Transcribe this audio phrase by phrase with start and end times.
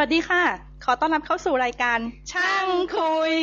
[0.00, 0.42] วัสดีค่ะ
[0.84, 1.98] ขอต้อนรับเข้าสู่รายการ
[2.32, 3.34] ช่างคุย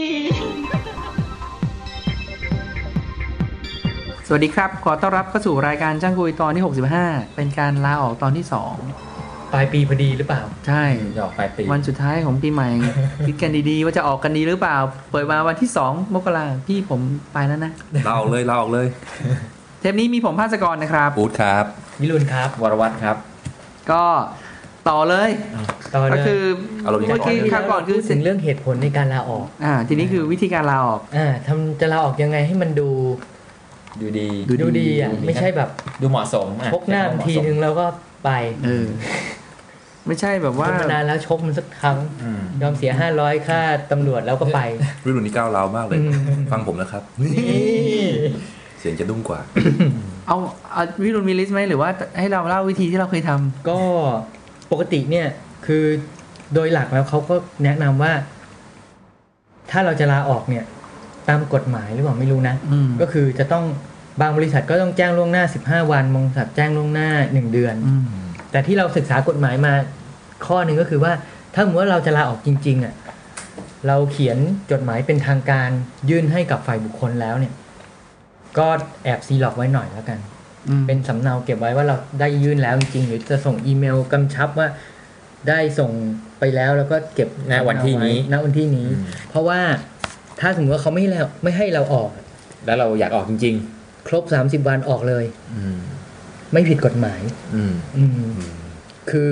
[4.28, 6.64] สวัสดีครับ ขอต้อนรับเข้าสู่รายการจ้างคุยตอนที่
[7.00, 8.46] 65 เป็นการลาออกตอนที่
[9.54, 10.84] ปลายปีพอดีหรือเปล่า2ใช่
[11.16, 12.70] หยอกปลายปี วันสุดท้ายของปีใหม่
[13.26, 14.78] คิดกันดีๆ ว่าจะออกกันดีหรือเปล่า
[15.12, 17.00] เปิดมาวันที่ 2 มกราพี่ผม
[17.34, 17.72] ไปแล้วนะ
[18.06, 18.88] เราออกเลยเราออกเลย
[19.80, 21.66] เทปนี้มีผมภาสกรนะครับอูดครับ
[22.02, 23.18] วิรุณครับ วรวัตรครับ
[23.92, 24.04] ก็
[24.90, 26.42] ต่อเลยต่อเล ก็ยคือ
[26.82, 32.90] เอาเราดีเมื่อกี้ครั้งก่อนคือพูดถึงเรื่องเหตุผลในการลาออกอ่า ทีนี้คือวิธีการลาออก อ่าทำจะลาออกยังไงให้มันดู
[34.02, 35.70] ดูดี ดูดูดีอะไม่ใช่แบบ
[36.02, 37.86] ดูเหมาะสมอะชกหน้ามันทีนึงแล้วก็
[38.24, 38.30] ไป
[38.66, 38.88] เออ
[40.08, 44.60] ไม่ใช่แบบว่าชกมานานแล้วชกมันสักครั้ง อืมยอมเสียห้าร้อยค่าตำรวจแล้วก็ไป
[45.06, 46.12] วิรุณนี่ก้าวร้าวมากเลย อืม
[46.52, 48.08] ฟังผมนะครับนี่
[48.80, 49.40] เสียงจะนุ่มกว่า
[50.28, 50.38] เอา
[50.72, 53.80] เอาวิรุณมีลิสต์ไหมหรือว่าให้เราเล่าวิธีที่เราเคยทำก็
[54.72, 55.28] ปกติเนี่ย
[55.66, 55.84] คือ
[56.54, 58.14] โดยหลักแล้วเขาก็แนะนำว่า
[59.72, 60.66] ถ้าเราจะลาออกเนี่ย
[61.30, 63.66] ตามกฎหมายหรือเปล่าไม่รู้นะอืมก็คือจะต้อง
[64.22, 68.04] บางบริษัทก็ต้องแจ้งล่วงหน้า 15 วันบางบริษัทแจ้งล่วงหน้า 1 เดือนอืม
[68.52, 69.74] แต่ที่เราศึกษากฎหมายมา
[70.46, 71.14] ข้อหนึ่งก็คือว่า
[71.54, 72.94] ถ้าสมมติว่าเราจะลาออกจริง ๆอะ
[73.88, 74.38] เราเขียน
[74.72, 75.70] จดหมายเป็นทางการ
[76.10, 77.54] ยื่นให้กับฝ่ายบุคคลแล้วเนี่ย
[78.58, 78.68] ก็
[79.04, 80.20] แอบซีล็อกไว้หน่อยแล้วกัน
[80.70, 84.68] อืมเป็นสำเนาเก็บไว้ว่าเราได้ยื่นแล้วจริงๆหรือจะส่งอีเมลกำชับว่า
[85.50, 85.92] ได้ส่ง
[86.40, 89.60] ไปแล้วแล้วก็เก็บณวันที่นี้ณวันที่นี้อืมเพราะว่า
[90.40, 92.10] ถ้าสมมติว่าเขาไม่ให้เราไม่ให้เราออก
[92.66, 93.56] แล้วเราอยากออกจริง
[94.08, 95.78] ครบ30วันออกเลยๆอืม
[96.54, 97.22] ไม่ผิดกฎหมาย
[97.56, 98.34] อืมอืม
[99.12, 99.32] คือ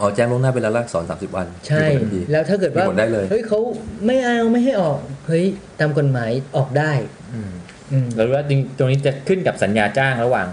[0.00, 3.58] อ๋อแจ้งล่วงหน้าไปแล้วละสองสามสิบวัน ใช่มีผลทันทีแล้วถ้าเกิดว่ามีผลได้เลยเฮ้ยเขา
[4.06, 5.44] ไม่เอาไม่ให้ออก เฮ้ย
[5.80, 6.92] ตามกฎหมายออกได้
[7.34, 7.50] อืม
[7.92, 10.48] อืมเรารู้ว่าจริงตรงนี้จะขึ้นกับสัญญาจ้างระหว่าง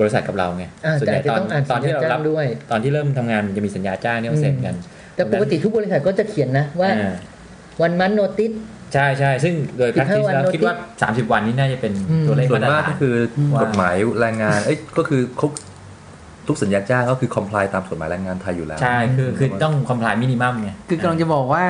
[0.00, 4.74] บริษัทกับเราไงอ่าส่วนแต่ใหญ่อาจจะตอนต้องอ่านตอนที่สัญเราญารัจ้าบงด้วย ตอนที่เริ่มทำงานมันจะมีสัญญาจ้างที่ต้องเซ็นกัน
[5.14, 7.14] แต่ปกติทุกบริษัทก็จะเขียนนะว่าอ่า
[7.82, 8.52] วันมันโนติส
[8.94, 13.14] ใช่ใช่ซึ่งโดย practice วันแล้ว notice คิดว่า 30 วันนี้น่าจะเป็นอืมตัวเลขส่วนมาตรมากฐาก็นคือ
[13.54, 15.52] ว่ากฎหมายแรงงานเอ้ยก็คือทุก
[16.48, 21.66] ทุกสัญญาจ้างก็คือ comply ตามกฎหมายแรงงานไทยอยู่แล้ว ใช่คือคือต้อง comply minimum ไงคือกำลังจะบอกว่า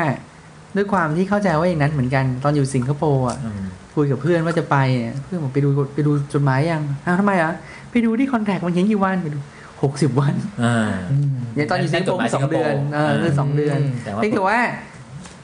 [0.77, 3.62] ด้วยความที่เข้าใจว่าอย่างนั้นเหมือนกันตอนอยู่สิงคโปร์อะอืม
[3.95, 7.53] คุยกับเพื่อนว่าจะไปอะเพื่อนบอกไปดูไปดูจดหมายยังอ้าวทำไมอะ
[7.91, 9.38] ไปดูที่คอนแทคมันเขียนกี่วันไปดู
[9.82, 10.34] หกสิบวัน
[10.65, 10.76] อ่า
[11.56, 14.59] อย่างตอนอยู่สิงคโปร์นั่นสองเดือนเออคือสองเดือนแต่ว่าเพียงแต่ว่า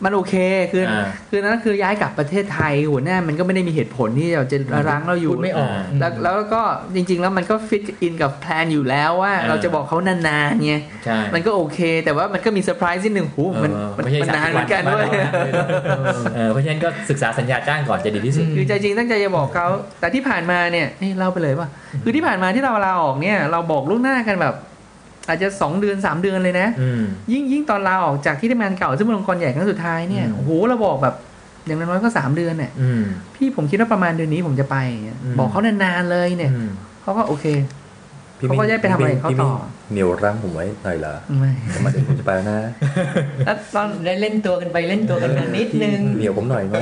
[0.05, 0.35] มันโอเค
[0.73, 4.57] คืออาคือนั้นคือย้ายกลับประเทศไทยหัวหน้ามันก็ไม่ได้มีเหตุผลที่เราจะ
[4.89, 5.71] รั้งเราอยู่พูดไม่ออก
[6.01, 6.63] แล้วแล้วก็
[6.95, 15.31] จริง ๆ แล้วมันก็ fit in กับ plan อยู่แล้วว่าอ่าเราจะบอกเขานานๆไงใช่มันก็โอเค แต่ว่ามันก็มีเซอร์ไพรส์นิดหนึ่งหูมันเออมันไม่ใช่มันนาน30เหมือนกันวันด้วยบ้านเรานะ
[16.35, 19.67] เออเพราะฉะนั้นก็ศึกษาสัญญาจ้างก่อนจะดีที่สุดคือใจจริงตั้งใจจะบอกเขา
[20.01, 21.69] แต่ที่ผ่านมาเนี่ยเอ้ยเล่าไปเลยป่ะ
[22.03, 24.55] คือที่ผ่านมาที่เราลาออกเนี่ยเราบอกล่วงหน้ากันแบบ
[25.29, 27.03] อาจจะสองเดือนสามเดือนเลยนะอืม
[27.33, 31.15] ยิ่งยิ่งตอนลาออกจากที่ทำงานเก่าซึ่งเป็นองค์กรใหญ่ครั้งสุดท้ายเนี่ยอืมโอ้โหเราบอกแบบ
[31.67, 33.03] อย่างน้อยๆก็สามเดือนเนี่ยอืม
[33.35, 36.71] พี่ผมคิดว่าประมาณเดือนนี้ผมจะไปเนี่ยอืมบอกเขานานๆเลยเนี่ยอืม
[37.03, 37.47] เขาก็โอเค
[38.39, 39.53] พี่เขาก็ได้ไปทำอะไรของเขาพี่ต่อ
[39.93, 42.59] เหนียวรั้งผมไว้หน่อยเหรอไม่ผมมาเดี๋ยวผมจะไปแล้วนะ
[43.45, 46.77] แล้วตอนได้เล่นตัวกันไปเล่นตัวกันมานิดนึงเหนียวผมหน่อยไหม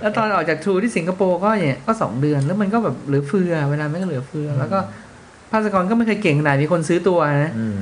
[0.00, 7.78] แล้วตอนออกจากทรูที่สิงคโปร์ก็เนี่ยก็สองเดือนแล้วมันก็แบบเหลือเฟือเวลาไม่ก็เหลือเฟือ แล้วก็ภาสกรก็ไม่เคยเก่งขนาดมีคนซื้อตัวนะอืม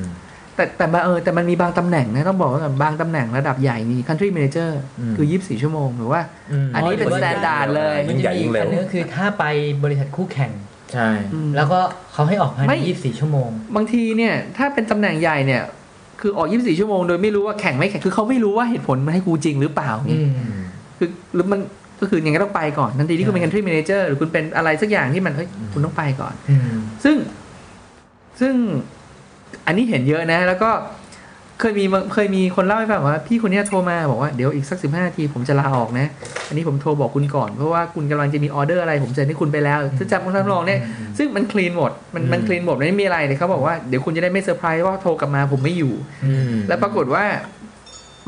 [0.56, 4.70] แต่แต่บางเออแต่มันมีบางตำแหน่งนะต้องบอกว่าบางตำแหน่งระดับใหญ่มี country manager
[5.00, 6.20] อืมคือ 24 ชั่วโมงหรือว่า
[6.66, 9.44] มอันนี้เป็นอ๋อ standardาร์ดเลยมันจะมีอีกอันนึงก็คือถ้าไป
[9.84, 10.52] บริษัทคู่แข่ง
[10.92, 11.80] ใช่อืมแล้วก็
[12.12, 15.62] เขาให้ออกภายไม่ใน24 ชั่วโมง บางทีเนี่ย ถ้าเป็นตำแหน่งใหญ่เนี่ย
[16.20, 20.62] คือออก 24 ชั่วโมงโดยไม่รู้ว่าแข่งไม่แข่งคือเขาไม่รู้ว่าเหตุผลมันให้กูจริงหรือเปล่าไงอืม
[20.98, 21.60] คือหรือมัน
[22.00, 26.60] ก็คือยังไงก็ต้องไปก่อนทันทีที่คุณเป็นใช่ country manager หรือคุณเป็นอะไรสักอย่างที่มันเฮ้ยคุณต้องไปก่อนอืม
[27.04, 27.16] ซึ่ง
[28.40, 28.54] ซึ่ง
[29.66, 30.70] อันนี้เห็นเยอะนะ แล้วก็
[31.60, 31.84] เคยมี
[32.14, 36.06] เคยมีคนเล่าให้ฟังว่าพี่คนเนี้ยโทรมาบอกว่าเดี๋ยวอีกสักสิบห้านาทีผมจะลาออกนะ
[36.48, 40.80] อันนี้ผมโทรบอกคุณก่อน เพราะว่าคุณกำลังจะมีออเดอร์อะไร ผมเซ็นให้คุณไปแล้วถ้าจำคุณทำลองเนี่ย
[41.18, 47.24] ซึ่งมัน clean หมดมันมัน clean หมดไม่มีอะไรเลยเขาบอกว่าเดี๋ยวคุณจะได้ไม่เซอร์ไพรส์ว่าโทรกลับมาผมไม่อยู่อืมแล้วปรากฏว่า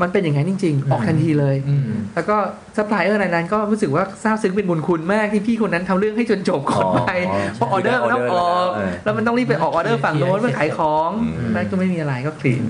[0.01, 2.35] มันเป็นอย่างนั้นจริง ๆ ออกทันทีเลยอืมแล้วก็
[2.77, 7.11] ซัพพลายเออร์รายนั้นก็รู้สึกว่าซาบซึ้งเป็นบุญคุณมากที่พี่คนนั้นทำเรื่องให้จนจบก่อนไป
[7.55, 12.63] เพราะออเดอร์มันต้องออกเออแล้วมันต้องรีบไปออกออเดอร์ฝั่งโน้นเพื่อขายของอืมนั่นก็ไม่มีอะไรก็คลีน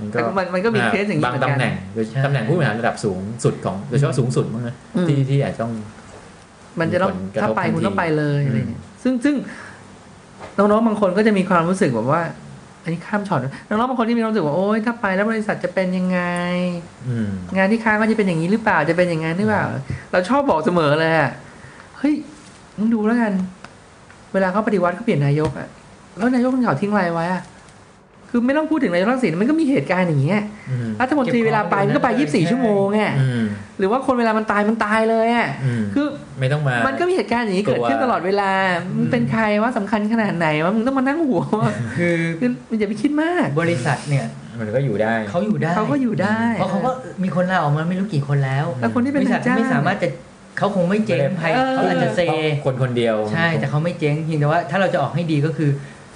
[0.00, 5.72] มันแต่มันมันก็มีเคสอย่างนี้บางเหมือนกันตำแหน่งโดยใช่ตำแหน่งผู้บริหารระดับสูงสุดของโดยเฉพาะสูงสุดมั้งนะอืมที่ที่อาจจะต้อง
[6.80, 9.34] มันจะต้องมีผลกระทบถ้าไปทันทีคุณต้องไปเลยอืมอะไรเงี้ยซึ่งซึ่ง
[10.58, 12.22] น้องๆบางคนก็จะมีความรู้สึกแบบว่า
[12.88, 16.20] อันนี้ข้ามช็อตน้องๆบางคนที่มีความรู้สึกว่าโอ๊ยถ้าไปแล้วบริษัทจะเป็นยังไง
[17.08, 19.64] อืมงานที่ค้างก็จะเป็นอย่างนี้หรือเปล่าจะเป็นอย่างนั้นหรือเปล่า
[20.12, 21.30] เราชอบบอกเสมอเลยอะ
[21.98, 22.14] เฮ้ย
[22.78, 23.32] มึงดูแล้วกัน
[24.32, 25.68] เวลาเขาปฏิวัติเขาเปลี่ยนนายกอะ
[26.16, 27.42] แล้วนายกมันเขาทิ้งอะไรไว้อะ
[28.30, 30.40] คือไม่ต้องพูดถึงนายกทักษิณมันก็มีเหตุการณ์อย่างเงี้ย
[30.70, 33.44] อืมรัฐมนตรีเวลาไปมันก็ไป24ชั่วโมงอะอืม
[33.78, 36.06] หรือว่าคนเวลามันตายมันตายเลยอะอืมคือ
[36.40, 38.50] ไม่ต้องมา มันก็มีเหตุการณ์อย่างนี้เกิดขึ้นตลอดเวลา
[38.96, 44.26] มึงเป็นใครว่าสำคัญขนาดไหนว่ามึงต้องมานั่งหัวว่าคือคือมันอย่าไปคิดมาก บริษัทเนี่ย
[44.58, 46.92] มันก็อยู่ได้เขาอยู่ได้เขาก็อยู่ได้ เพราะเขาก็
[47.22, 50.08] มีคนลาออกมาไม่รู้กี่คนแล้วแล้วคนที่เป็นบริษันาทยจ้างไม่สามารถจะ
[50.58, 52.20] เขาคงไม่เจ๊งภายเออเขาอาจจะเซ
[52.64, 55.70] คนคนเดียว ใช่แต่เขาไม่เจ๊งเพียงแต่ว่าถ้าเราจะออกให้ดีก็คือ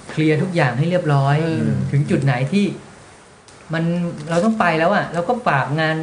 [0.09, 2.65] เคลียร์ทุกอย่างให้เรียบร้อยอืมถึงจุดไหนที่
[3.73, 3.83] มัน
[4.29, 5.95] เราต้องไปแล้วอะ เราก็ฝากงาน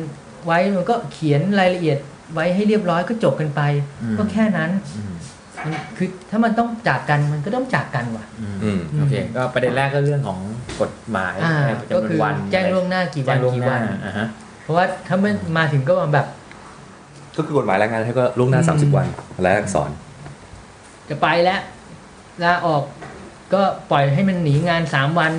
[0.47, 1.99] ไว้มันก็เขียนรายละเอียด
[2.35, 3.61] ไว้ให้เรียบร้อยก็จบกันไป
[4.19, 5.15] ก็แค่นั้นอืม
[5.65, 10.39] มันคือถ้ามันต้องจากกันมันก็ต้องจากกันว่ะอืมอืมโอเคก็ประเด็นแรกก็เรื่องของ
[10.81, 11.57] กฎหมายอ่า
[11.91, 14.27] จำนก็วนคือวันแจ้งล่วงหน้ากี่วัแจ้นงล่วงกี่หวัน้านอ่าฮะ
[14.63, 16.27] เพราะว่าถ้ามันมาถึงก็แบบ
[17.37, 19.07] ก็คือกฎหมายแรงงานให้ก็ล่วงหน้าอืม30วัน
[19.43, 19.91] และอักษร
[21.09, 21.61] จะไปแล้ว
[22.43, 22.83] ลาออก
[23.55, 25.33] ก็ปล่อยให้มันหนีงานสามวัน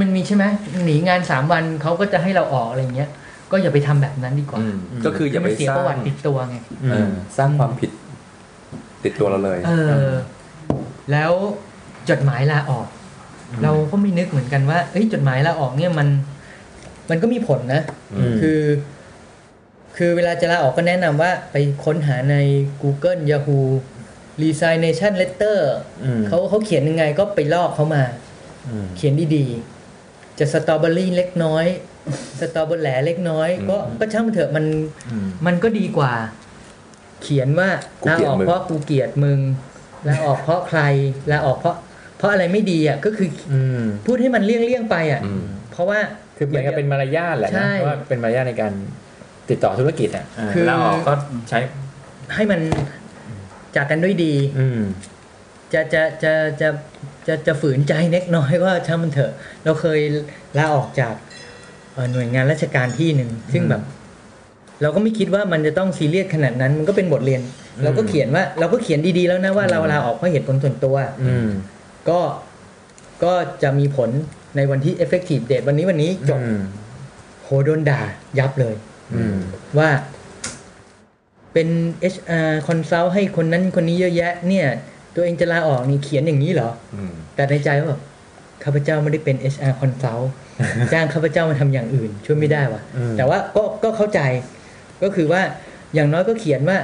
[0.00, 0.44] มันมีใช่ไหม
[0.84, 3.10] หนีงานสามวันเขาก็จะให้เราออกอะไรเงี้ย
[3.50, 6.56] ก็อย่าไปทำแบบนั้นดีกว่าอืมก็คืออย่าไปมันเสียสร้าประวังติติดตัวไง
[6.90, 7.90] เออสร้างความผิด
[9.04, 9.72] ติดตัวเราเลย เอ
[10.06, 10.10] อ
[11.12, 11.32] แล้ว
[12.10, 12.86] จดหมายลาออก
[13.62, 16.08] เราก็ไม่นึกเหมือนกันว่าเอ้ยจดหมายลาออกเนี่ยมัน
[17.10, 17.82] มันก็มีผลนะ
[18.18, 18.60] อืมคือ
[19.96, 22.36] คือเวลาจะลาออกก็แนะนำว่าไปค้นหาใน
[22.82, 23.62] Google Yahoo
[24.40, 25.58] Resignation Letter
[26.04, 28.02] อืมเขาเขาเขียนยังไงก็ไปลอกเขามา
[28.68, 31.66] อืมเขียนดีๆ จะสตรอเบอรี่เล็กน้อย
[32.40, 34.64] สตรอเบอร์แหลเล็กน้อย ก็ก็ช่างมันเถอะมัน
[35.10, 36.12] อืมมันก็ดีกว่า
[37.22, 37.68] เขียนว่า
[38.02, 39.38] กูลาเกลียอดอกมึงเพราะกูเกลียดมึง
[40.08, 40.80] ลาออกเพราะใคร
[41.30, 41.76] ลาออกเพราะ
[42.18, 45.98] เพราะอะไรไม่ดีอะก็คืออืมพูดให้มันเลี่ยงๆไปอะอืมเพราะว่า
[46.36, 48.72] คือเหมือนกับเป็นมารยาทแหละใช่นะเพราะว่าเป็นมารยาทในการ
[49.50, 51.12] ติดต่อธุรกิจอะาคือแล้วออกก็
[51.48, 51.58] ใช้
[52.34, 52.60] ให้มัน
[53.76, 54.80] จากกันด้วยดี อืม
[55.72, 56.68] จะจะจะจะ
[57.26, 59.32] จะจะฝืนใจเล็กน้อยก็ช่างมันเถอะ
[59.64, 60.00] เราเคย
[60.58, 61.14] ลาออกจาก
[61.92, 63.82] เอ่อหน่วยงานราชการที่หนึ่งซึ่งแบบ
[64.82, 67.42] เราก็ไม่คิดว่ามันจะต้องซีเรียสขนาดนั้น มันก็เป็นบทเรียน
[67.82, 71.48] เราก็เขียนว่า เราก็เขียนดีๆแล้วนะว่าเราลาออกเพราะเหตุผลส่วนตัว อืม
[72.08, 72.20] ก็
[73.24, 73.32] ก็
[73.62, 74.10] จะมีผล
[74.56, 76.60] ในวันที่ effective date วันนี้วันนี้จบอืม
[77.42, 78.00] โหโดนด่า
[78.38, 78.74] ยับเลย
[79.14, 79.36] อืม
[79.78, 79.88] ว่า
[81.52, 81.68] เป็น
[82.14, 84.66] HR consult ให้คนนั้นคนนี้เยอะแยะ เนี่ย
[85.14, 88.00] ตัวเองจะลาออกนี่เขียนอย่างนี้เหรออืมแต่ในใจว่าแบบ
[88.64, 90.26] ข้าพเจ้าไม่ได้เป็น HR consult
[90.92, 94.20] จ้างข้าพเจ้ามาทำอย่างอื่น ช่วยไม่ได้วะอืมแต่ว่าก็ก็เข้าใจ
[95.02, 95.42] ก็คือว่า
[95.94, 96.78] อย่างน้อยก็เขียนว่า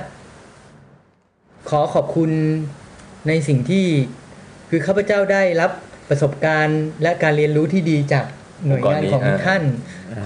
[1.68, 2.30] ขอขอบคุณ
[3.28, 3.84] ในสิ่งที่
[4.70, 5.70] คือข้าพเจ้าได้รับ
[6.08, 8.24] ประสบการณ์และการเรียนรู้ที่ดีจาก
[8.66, 9.62] หน่วยงานของท่าน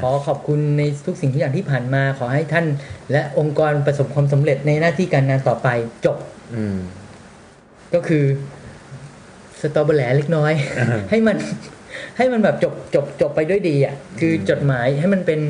[0.00, 2.66] ขอขอบคุณในทุกสิ่งทุกอย่างที่ผ่านมา ขอให้ท่าน
[3.12, 5.68] และองค์กรประสบความสำเร็จในหน้าที่การงานต่อไป
[6.04, 6.16] จบ
[6.54, 6.78] อืม
[7.94, 8.24] ก็คือ
[9.60, 10.52] สตรอเบอร์แหลเล็กน้อย
[11.10, 11.36] ให้มัน
[12.16, 15.40] ให้มันแบบจบจบจบไปด้วยดีอะคือจดหมายให้มันเป็น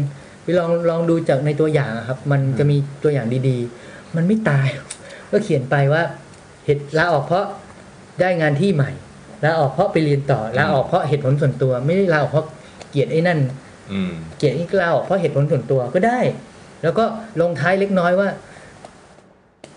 [0.58, 4.66] ลองลองดูจากในตัวอย่างอะครับ มันจะมีตัวอย่างดีๆ มันไม่ตาย
[5.30, 6.02] ก็เขียนไปว่า
[6.64, 7.46] เหตุลาออกเพราะ
[8.20, 8.90] ได้งานที่ใหม่
[9.44, 12.46] ลาออกเพราะไปเรียนต่อลาออกเพราะเหตุผลส่วนตัว ไม่ได้ลาออกเพราะ
[12.92, 13.38] เกลียดไอ้นั่น
[13.92, 16.18] อืมเกลียดอีกลาออกเพราะเหตุผลส่วนตัวก็ได้
[16.82, 17.04] แล้วก็
[17.40, 18.28] ลงท้ายเล็กน้อยว่า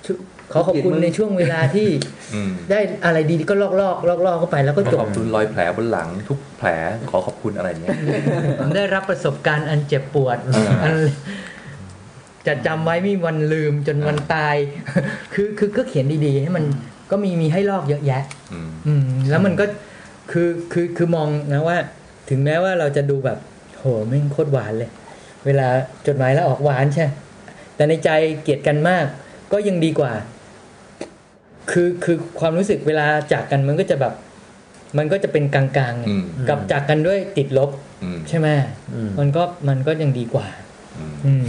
[0.05, 0.13] ชุ
[0.51, 1.87] ขอขอบคุณในช่วงเวลาที่
[2.33, 6.69] อืมได้อะไรดีๆก็ลอกลอกลอกลอกเข้าไปแล้วก็จขบอบคุณรอยแผลบนหลังทุกแผล
[7.09, 7.97] ขอขอบคุณอะไรเงี้ย
[8.75, 10.95] ได้รับประสบการณ์อันเจ็บปวดอ่าอัน
[12.47, 14.55] จะจำไว้ไม่มีวันลืมจนวันตาย
[15.33, 16.65] คือคือก็เขียนดีๆ ให้มัน
[17.11, 19.65] ก็มีมีให้ลอกเยอะแยะ อืมอืมแล้วมันก็
[20.31, 21.77] คือคือคือมองนะว่า
[22.29, 23.37] ถึงแม้ว่าเราจะดูแบบ
[23.77, 24.89] โหแม่งโคตรหวานเลย
[25.45, 25.67] เวลา
[26.07, 27.05] จดหมายแล้วออกหวานใช่
[27.75, 28.09] แต่ในใจ
[28.41, 29.05] เกลียดกันมาก
[29.51, 30.11] ก็ยังดีกว่า
[31.71, 34.13] คือคือความรู้สึกเวลาจากกันมันก็จะแบบ
[34.97, 37.69] มันก็จะเป็นกลางๆไงอืมกับจากกันด้วยติดลบ
[38.03, 38.47] อืมใช่ไหม
[38.93, 40.47] อืมมันก็มันก็ยังดีกว่า
[40.97, 41.47] อืมอืม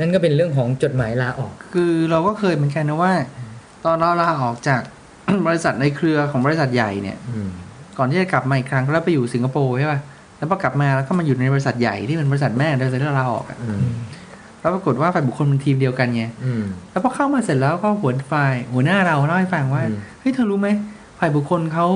[0.00, 3.12] นั่นก็เป็นเรื่องของจดหมายลาออก คือเราก็เคยเหมือนกันนะว่า
[3.84, 4.82] ตอนเราลาออกจาก
[5.46, 7.48] บริษัทในเครือของบริษัทใหญ่เนี่ยอืม
[7.98, 10.00] ก่อนที่จะกลับมาอีกครั้งแล้วไปอยู่สิงคโปร์ใช่ป่ะ
[10.44, 13.80] แล้วพอกลับมาแล้วก็มาอยู่ในบริษัทใหญ่ที่เป็นบริษัทแม่บริษัทที่เราลาออกอะอืม
[14.60, 20.68] แล้วปรากฏว่าฝ่ายบุคคลเป็นทีมเดียวกันไงอืมแล้วพอเข้ามาเสร็จแล้วก็หัวฝ่ายหัวหน้าเราเล่าให้ฟังว่าอืมเฮ้ยเธอรู้ไหม
[21.18, 21.86] ฝ่ายบุคคลเขา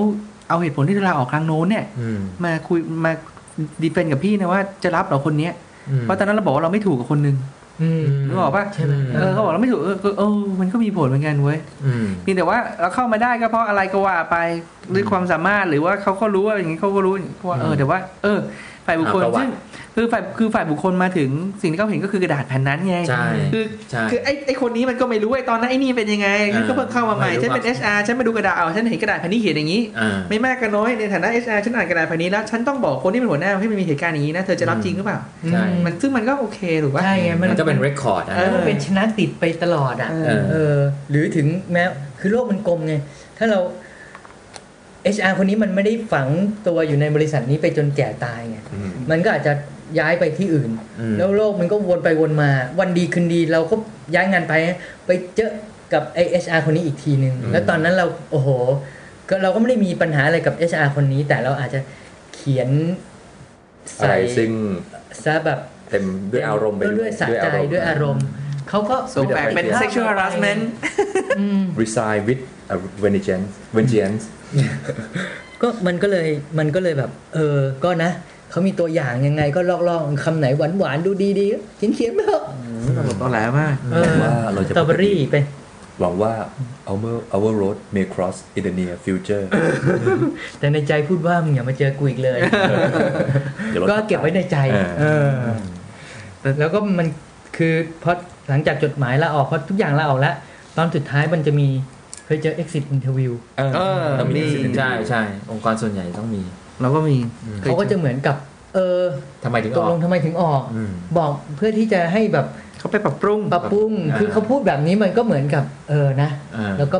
[0.48, 3.12] เอาเหตุผลที่เธอลาออกครั้งโน้นเนี่ยอืมมาคุยมา
[3.82, 5.52] ดีเฟนกับพี่นะว่าจะรับเหราคนเนี้ย
[5.90, 7.57] อืมเพราะตอนนั้นเราบอกว่าเราไม่ถูกกับคนนึงอืม
[8.28, 10.30] นึกออกปะใช่ไหมเออเขาบอกเราไม่ถูกเออเออเออ
[10.60, 14.36] มันก็มีผลเหมือนกันเว้ยอืมเพียงแต่ว่าเราเข้ามาได้ก็เพราะอะไรก็ว่าไป
[14.94, 17.12] ด้วยความสามารถหรือว่าเขาก็รู้ว่าอย่างนี้เขาก็รู้
[17.48, 18.38] ว่าเออแต่ว่า เออ
[18.88, 19.50] ฝ่ายบุคคลเอาประวัติ
[19.96, 21.30] ซึ่งคือฝ่ายคือฝ่ายบุคคลมาถึง
[21.62, 35.18] สิ่งที่เขาเห็นก็คือกระดาษแผ่นนั้นไงใช่คือใช่คือไอ้ไอ้คนนี้มันก็ไม่รู้ไอ้ตอนนั้นไอ้นี่เป็นยังไงฉันก็เพิ่งเข้ามาใหม่ไม่รู้ฉันเป็นครับ HR ฉันมาดูกระดาษเอาฉันเห็นกระดาษแผ่นนี้เขียนอย่างนี้อ่าไม่มากก็น้อยในฐานะ HR ฉันอ่านกระดาษแผ่นนี้แล้วฉันต้องบอกคนที่เป็นหัวหน้าให้มันมีเหตุการณ์อย่างนี้นะเธอจะรับจริงหรือเปล่า
[35.52, 40.76] ใช่มันซึ่งมันก็โอเคถูกป่ะใช่ไงมันมันก็เป็นเรคคอร์ดนะเออมันเป็นชนะติดไปตลอดอะเออเออ
[41.10, 41.84] หรือถึงแม้
[42.20, 42.94] คือโลกมันกลมไง
[43.38, 43.60] ถ้าเรา
[45.14, 46.28] HR คนนี้มันไม่ได้ฝัง
[46.66, 49.52] ตัวอยู่ในบริษัทนี้ไปจนแก่ตายไงอืมมันก็อาจจะ
[49.98, 53.76] ย้ายไปที่อื่นอืมแล้วโลกมันก็วนไปวนมา วันดีคืนดีเราก็
[54.14, 54.54] ย้ายงานไป
[55.06, 55.50] ไปเจอ
[55.92, 58.48] กับไอเอชอาร์คนนี้อีกทีหนึ่งอืมแล้วตอนนั้นเราโอ้โห
[59.28, 61.80] ก็เราก็ไม่ได้มีปัญหาอะไรกับ HR คนนี้ แต่เราอาจจะ
[62.34, 62.68] เขียน
[63.98, 64.50] อะไรใส่ซึ่ง
[65.24, 68.24] ซะแบบเต็มด้วยอารมณ์ไปด้วยสะใจด้วยอารมณ์
[68.68, 70.62] เขาก็ส่งแบกเป็น sexual harassment
[71.40, 72.42] อืม resign with
[72.74, 74.22] a vengeance vengeance
[75.62, 78.10] ก็มันก็เลยมันก็เลยแบบ เออก็นะ
[78.50, 81.10] เขามีตัวอย่างยังไงก็ลอกลอกๆคำไหนหวานหวานๆดู
[81.40, 82.42] ดีๆเขียนเขียนๆไปเถอะ
[82.96, 85.36] ตลกตอแหลมากเออว่าเราจะสตรอเบอรี่ไป
[86.00, 86.32] หวังว่า
[86.90, 89.44] our our road may cross in the near future
[90.58, 92.38] แต่ในใจพูดว่ามึงอย่ามาเจอกูอีกเลย
[93.68, 94.56] เดี๋ยวราก็เก็บไว้ในใจ
[95.00, 97.06] เออเออแล้วก็มัน
[97.56, 98.12] คือพอ
[98.48, 100.34] หลังจากจดหมายลาออกเพราะทุกอย่างลาออกแล้ว
[100.76, 101.68] ตอนสุดท้ายมันจะมี
[102.26, 106.42] เคยเจอ exit interview เออเออต้องมีมีใช่ใช่องค์กรส่วนใหญ่ต้องมี
[106.80, 107.16] เราก็มี
[107.62, 108.36] เขาก็จะเหมือนกับ
[108.74, 109.02] เออ
[109.44, 112.46] ทำไมถึงตอกอกลงทำไมถึงออกอืมบอกเพื่อที่จะให้แบบ
[112.78, 116.98] เขาไปปรับปรุงปรับปรุงอ่าคือเขาพูดแบบนี้มันก็เหมือนกับ เออนะอ่าแล้วก็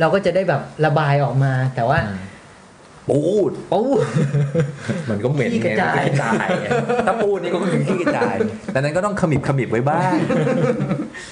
[0.00, 1.98] เราก็จะได้แบบระบายออกมา แต่ว่า
[3.10, 3.82] อ่าปูดโอ้
[5.10, 6.66] มันก็เหม็นขี้กระจายไงมันก็กระจายไง
[7.06, 8.36] ถ้าปูดนี่ก็คือขี้กระจาย
[8.74, 10.12] ดังนั้นก็ต้องขมิบขมิบไว้บ้าง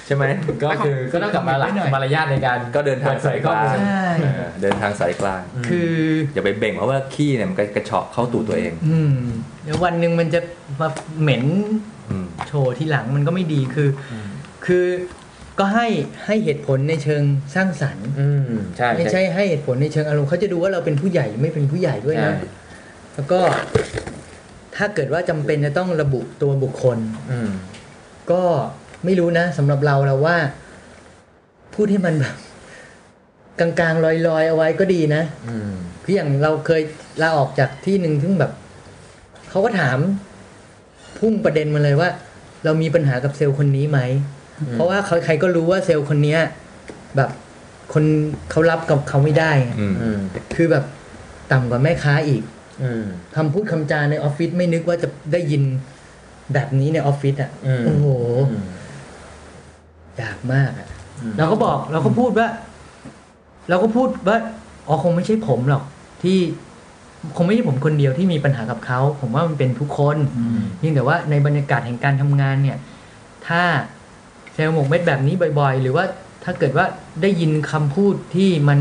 [0.05, 0.25] ใช่ไหม
[0.63, 5.91] ก็คือก็ต้องกลับมาหลักนิดหน่อยมารยาทในการก็เดินทางสายกลางใช่เออเดินทางสายกลาง คือ
[6.33, 9.15] อย่าไปเบ่งเพราะว่าขี้เนี่ยมันกระเฉาะเข้าตูดตัวเอง อืม
[9.63, 10.39] เดี๋ยววันหนึ่งมันจะ
[10.81, 10.87] มา
[11.21, 11.43] เหม็น
[12.11, 14.13] อืมโชว์ที่หลังมันก็ไม่ดีคืออ
[14.65, 14.85] คือ
[15.59, 15.87] ก็ให้
[16.25, 17.23] ให้เหตุผลในเชิง
[17.55, 18.43] สร้างสรรค์อืม
[18.77, 22.35] ใช่ไม่ใช่ให้เหตุผลในเชิงอารมณ์เขาจะดูว่าเราเป็นผู้ใหญ่ไม่เป็นผู้ใหญ่ด้วยใช่นะ
[23.15, 23.39] แล้วก็
[24.75, 26.97] ถ้าเกิดว่าจำเป็นจะต้องระบุตัวบุคคล
[27.31, 27.51] อืม
[28.31, 28.41] ก็
[29.05, 30.37] ไม่รู้นะสำหรับเราเราว่า
[31.75, 32.35] พูดให้มันแบบ
[33.59, 35.71] กลางๆลอยๆเอาไว้ก็ดีนะอืม
[36.03, 36.81] คืออย่างเราเคย
[37.21, 38.51] ลาออกจากที่หนึ่งซึ่งแบบ
[39.49, 39.97] เขาก็ถาม
[41.19, 42.09] พุ่งประเด็นมาเลยว่า
[42.63, 43.99] เรามีปัญหากับเซลล์คนนี้ไหม
[44.71, 46.39] เพราะว่าเขาใครก็รู้ว่าเซลล์คนเนี้ย
[47.15, 47.29] แบบ
[47.93, 48.03] คน
[48.51, 50.19] เขารับกับเขาไม่ได้ไงอืมอืม
[50.55, 50.83] คือแบบ
[51.51, 52.43] ต่ำกว่าแม่ค้าอีก
[52.83, 53.05] อืม
[53.35, 55.63] คำพูดคำจาในออฟฟิศไม่นึกว่าจะได้ยิน
[56.53, 58.05] แบบนี้ในออฟฟิศอะอืมโอ้โห
[58.51, 58.65] อืม
[60.21, 60.87] ยากมากอะ
[61.37, 62.47] เราก็บอกเราก็พูดว่า
[63.69, 64.37] เราก็พูดว่า
[64.87, 65.83] อ๋อคงไม่ใช่ผมหรอก
[66.23, 66.37] ที่
[67.37, 70.17] คงไม่ใช่ผมคนเดียวที่มีปัญหากับเขา ผมว่ามันเป็นทุกคน
[70.77, 72.77] เพียงแต่ว่าในบรรยากาศแห่งการทำงานเนี่ย
[73.47, 73.61] ถ้า
[74.53, 76.05] เซลล์หมกเม็ดแบบนี้บ่อยๆ หรือว่า
[76.43, 76.85] ถ้าเกิดว่า
[77.21, 78.79] ได้ยินคำพูดที่มัน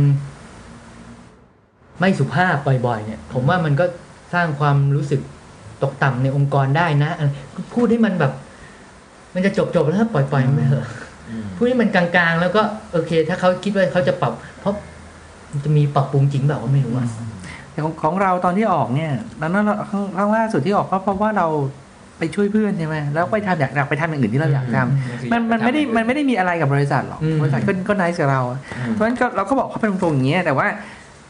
[2.01, 3.85] ไม่สุภาพบ่อยๆ เนี่ย ผมว่ามันก็
[4.35, 5.21] สร้างความรู้สึก
[5.83, 7.29] ตกต่ำในองค์กรได้นะอะไร
[7.75, 8.33] พูดให้มันแบบ
[9.35, 10.87] มันจะจบๆแล้วปล่อยๆมันไปเถอะ
[11.31, 12.63] อืมพูดให้มันกลางๆ แล้วก็
[12.93, 14.75] โอเค ถ้าเขาคิดว่าเขาจะปรับ เพราะ
[15.51, 17.09] มันจะมีปรับปรุงจริงแบบว่าไม่รู้อะ
[17.73, 21.47] แต่ของของเราตอนที่ออกเนี่ยตอนนั้นเราครั้งครั้งล่าสุดที่ออกก็เพราะว่าเรา
[22.19, 28.41] ไปช่วยเพื่อนใช่ไหมแล้วไปทำอยากอยากไปทำอย่างอื่นที่เราอยากทำมันมันไม่ได้มันไม่ได้มีอะไรกับบริษัทหรอกอืมบริษัทก็ก็น c e กับเรา
[28.93, 30.67] เพราะฉะนั้นก็เราก็บอกเขาไปตรงๆอย่างเงี้ยแต่ว่า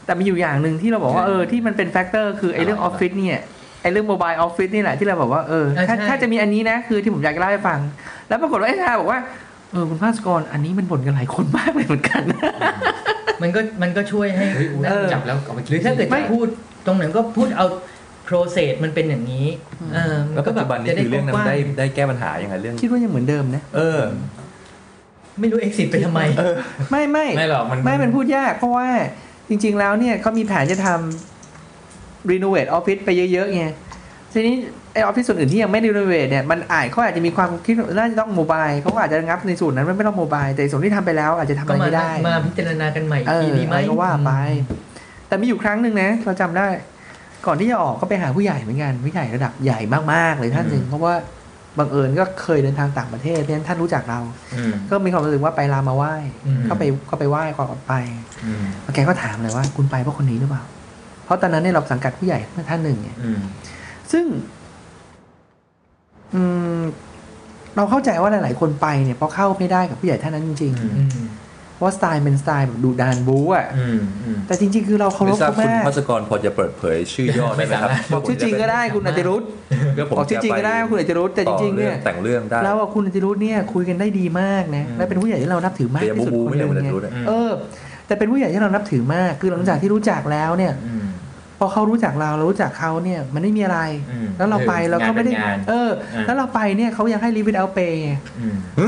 [0.05, 3.41] แต่มีอยู่อย่างหนึ่งที่เราบอกว่าเออที่มันเป็น factor คือไอ้เรื่องออฟฟิศเนี่ย
[3.81, 7.79] ไอ้เรื่อง mobile office นี่แหละที่เราบอกว่าเออถ้าใช่ถ้าจะมีอันนี้นะคือที่ผมอยากจะเล่าให้ฟัง
[8.27, 9.19] แล้วปรากฏว่าไอ้ HR บอกว่า
[9.71, 12.21] เออคุณภาสกรอันนี้มันบ่นกันหลายคนมากเลยเหมือนกัน
[13.41, 16.47] มันก็มันก็ช่วยให้เฮ้ยเออจับแล้วเอาไปหรือถ้าเกิดไม่จะพูด
[16.85, 17.67] ตรงไหนก็พูดเอา
[18.29, 19.47] process มันเป็นอย่างนี้
[19.93, 23.99] เออมัแล้วก็ปัจจุบันนี้คือเรื่องนั้นกว้างได้ได้แก้ปัญหายังไงเรื่องคิดว่ายังเหมือนเดิมนะเออ
[25.39, 26.21] ไม่รู้ exit ไปทำไม
[26.91, 28.87] ไม่ไม่ไม่หรอกมันไม่เป็นพูดยากเพราะว่า
[29.49, 33.63] จริง ๆ แล้วเนี่ยเขามีแผนจะทำรีโนเวทออฟฟิศไปเยอะๆไง
[34.33, 34.55] ทีนี้
[34.93, 44.31] ไอออฟฟิศส่วนอื่นที่ยังไม่รีโนเวทเนี่ยมันอาจเขาอาจจะมีความคิดว่าน่าจะต้องโมบายเขาก็อาจจะงับในส่วนนั้นไม่ต้องโมบายแต่ส่วนที่ทำไปแล้วอาจจะทำอะก็ไรมาไม่ได้ มาพิจารณากันใหม่อีกเอทีอดีไหมอะไรก็ว่าไป
[45.27, 46.67] แต่มีอยู่ครั้งหนึ่งนะเราจำได้
[47.45, 49.79] ก่อนที่จะออกก็ไปหาผู้ใหญ่เหมือนกันผู้ใหญ่ระดับใหญ่
[50.13, 51.13] มากๆเลยท่านหนึ่งเพราะว่า
[51.79, 54.19] บังเอิญก็เคยเดินทางต่างประเทศเพราะฉะนั้นท่านรู้จักเรา
[54.55, 56.13] อืมก็มีความรู้สึกว่าไปลามาไหว้
[56.45, 57.93] อืมก็ไปก็ไปไหว้ก่อนไป
[58.45, 60.63] อืมแล้วแกก็ถามเลยว่าคุณไปเพราะคนนี้หรือเปล่า
[61.25, 63.39] เพราะตอนนั้นเนี่ยเราสังกัดผู้ใหญ่ท่านหนึ่งเนี่ยอืม
[64.11, 64.25] ซึ่ง
[66.33, 66.41] อื
[66.79, 66.81] ม
[67.75, 71.42] เราเข้าใจว่าหลาย ๆ คนไปเนี่ยเพราะเข้าไม่ได้กับผู้ใหญ่ท่านนั้นจริงอืมอืมๆ
[71.83, 79.43] ราะสไตล์เป็นสไตล์แบบดูดานบู๊อะอืมอืมแต่จริง ๆ คือเราเคารไม่พทราบเขาคุณมากพัสกรพอจะเปิดเผยชื่อย่อได้ไหมครับบอกชื่อจริงก็ได้คุณอติรุธ
[79.95, 87.51] เดี๋ยวผมบอกชื่อจริงก็ได้คุณอติรุธแต่จริงๆเนี่ยแต่งเรื่องได้เรากับคุณอติรุธเนี่ยคุยกันได้ดีมากนะอืมและเป็นผู้ใหญ่ที่เรานับถือมากแต่ยังที่สุดบู๊คนไม่หได้นึ่งคุณอติไงรุธอะเออ
[88.07, 91.05] แต่เป็นผู้ใหญ่ที่เรานับถือมากคือหลังจากที่รู้จักแล้วเนี่ยอืม
[91.59, 93.79] พอเขารู้จักเราเรารู้จักเขาเนี่ยมันไม่มีอะไร
[94.11, 98.01] อืมแล้วเราไปเราก็ไม่ได้งานเป็นงานเอออ่าแล้วเราไปเนี่ยเขายังให้รีวิวเอาเปย์
[98.39, 98.85] อืมก็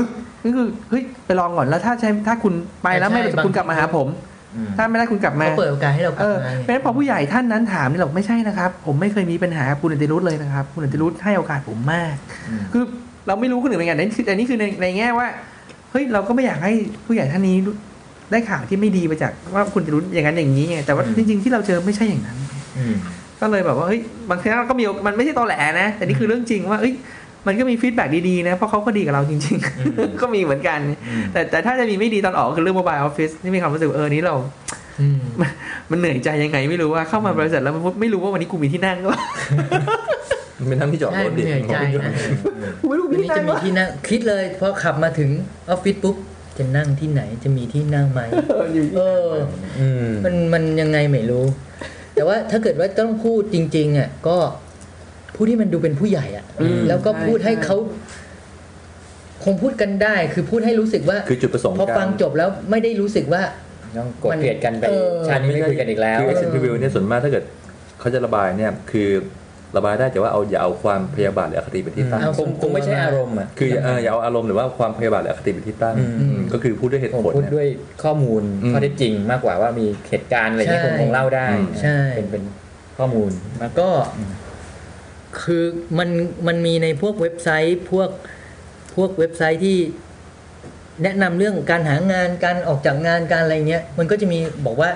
[0.56, 4.08] คือเฮ้ยไปลองก่อนแล้วถ้าใช้ถ้าคุณไปแล้วไม่ใช่คุณกลับมาหาผม
[4.56, 12.14] อืมถ้าไม่ได้คุณกลับมาเขาเปิดโอกาสให้เรากเอลับอมาเพราะฉะนั้นพอผู้ใหญ่ท่านนั้นถามนี่เราไม่ใช่นะครับ ผมไม่เคยมีปัญหากับคุณอติรุธเลยนะครับ คุณอติรุธให้โอกาสผมมาก
[12.48, 12.84] อืมคือ
[13.26, 15.26] เราไม่รู้คนอื่นเป็นไงแต่นี่คือแต่นี่คือในในแง่ว่า
[15.90, 16.72] เฮ้ยเราก็ไม่อยากให้
[17.06, 17.56] ผู้ใหญ่ท่านนี้
[18.32, 22.38] ได้ข่าวที่ไม่ดีไปจากว่าคุณอติรุธอย่างนั้นอย่างนี้ไงแต่ว่าจริง ๆที่เราเจอไม่ใช่อย่างนั้น
[22.78, 22.96] อืม
[23.40, 24.00] ก็เลยแบบว่าเฮ้ย
[24.30, 26.92] บางครั้งเราก็มีมันไม่ใช่ตอแหลนะ แต่นี่คือเรื่องจริงว่าเอ้ย
[27.46, 34.34] มันก็มี feedback ดีๆนะ เพราะเขาก็ดีกับเราจริงอืมๆก็มีเหมือนกันอืมแต่แต่ถ้าจะมีไม่ดีตอนออกคือเรื่อง mobile office ที่มีความรู้สึกว่าเออนี้เรา
[35.00, 35.20] อืม
[35.90, 39.12] มันเหนื่อยใจยังไงไม่รู้ว่าเข้ามาบริษัทแล้วมันไม่รู้ว่าวันนี้กูมีที่นั่งก็
[40.68, 42.12] เป็นทั้งที่จอดใช่รถมันดิเหนื่อยใจนะ
[42.80, 45.30] กูไม่รู้วันมีนี้ที่นั่จะงมีวะที่นั่งคิดเลยพอขับมาถึง
[45.70, 46.16] ออฟฟิศปุ๊บ
[46.58, 49.30] จะนั่งที่ไหนจะมีที่นั่งไหมเอออยู่เออ
[49.78, 51.44] อืมมันมันยังไงไม่รู้
[52.14, 54.36] แต่ว่าถ้าเกิดว่าต้องพูดจริง ๆอะก็
[55.36, 57.76] พูดที่มันดูเป็นผู้ใหญ่อะอืมแล้วก็พูดให้ช่เขา
[59.44, 63.42] คงพูดกันได้ คือพูดให้รู้สึกว่าคือจุดประสงค์พอการฟังจบแล้วไม่ได้รู้สึกว่า
[63.96, 67.44] ต้องกดเกลียดกันไปเออชาตินี้ไม่คุยกันอีกแล้วคือ exit review เนี่ยส่วนมากถ้าเกิด
[68.00, 69.08] เขาจะระบายเนี่ยคือ
[69.76, 77.66] ระบายได้แต่ว่าเอาอย่าเอาความพยาบาทหรืออคติเป็นที่ตั้งเอาคงคงไม่ใช่อารมณ์อะคืออย่าเอออย่าเอาอารมณ์หรือว่าความพยาบาทหรืออคติเป็นที่ตั้งอืมอืมก็คือพูดด้วยเหตุผมผลพูดเนี่ยด้วย
[78.04, 82.42] ข้อมูลอืมข้อเท็จจริงมากกว่าว่ามีเหตุการณ์อะไรเงี้ยใช่คงคงเล่าได้อืมใช่เป็นเป็น
[82.98, 83.88] ข้อมูลมากก็
[85.42, 85.64] คือ
[85.98, 86.08] มัน
[86.46, 88.08] มันมีในพวกเว็บไซต์พวก
[88.96, 89.78] พวกเว็บไซต์ที่
[91.02, 94.90] แนะนำเรื่องการหางานการออกจากงานการอะไรเงี้ย มันก็จะมีบอกว่า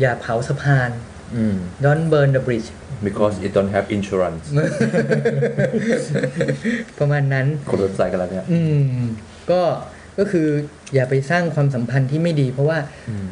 [0.00, 0.90] อย่าเผาสะพาน
[1.36, 2.68] อืม don't burn the bridge
[3.08, 4.44] because it don't have insurance
[6.98, 8.60] ประมาณนั้นคนรถไฟกันแล้วเนี่ยอื
[9.00, 9.04] ม
[9.50, 9.62] ก็
[10.18, 10.48] ก็คือ
[10.94, 12.78] อย่าไปสร้างความสัมพันธ์ที่ไม่ดี เพราะว่า
[13.10, 13.28] อืม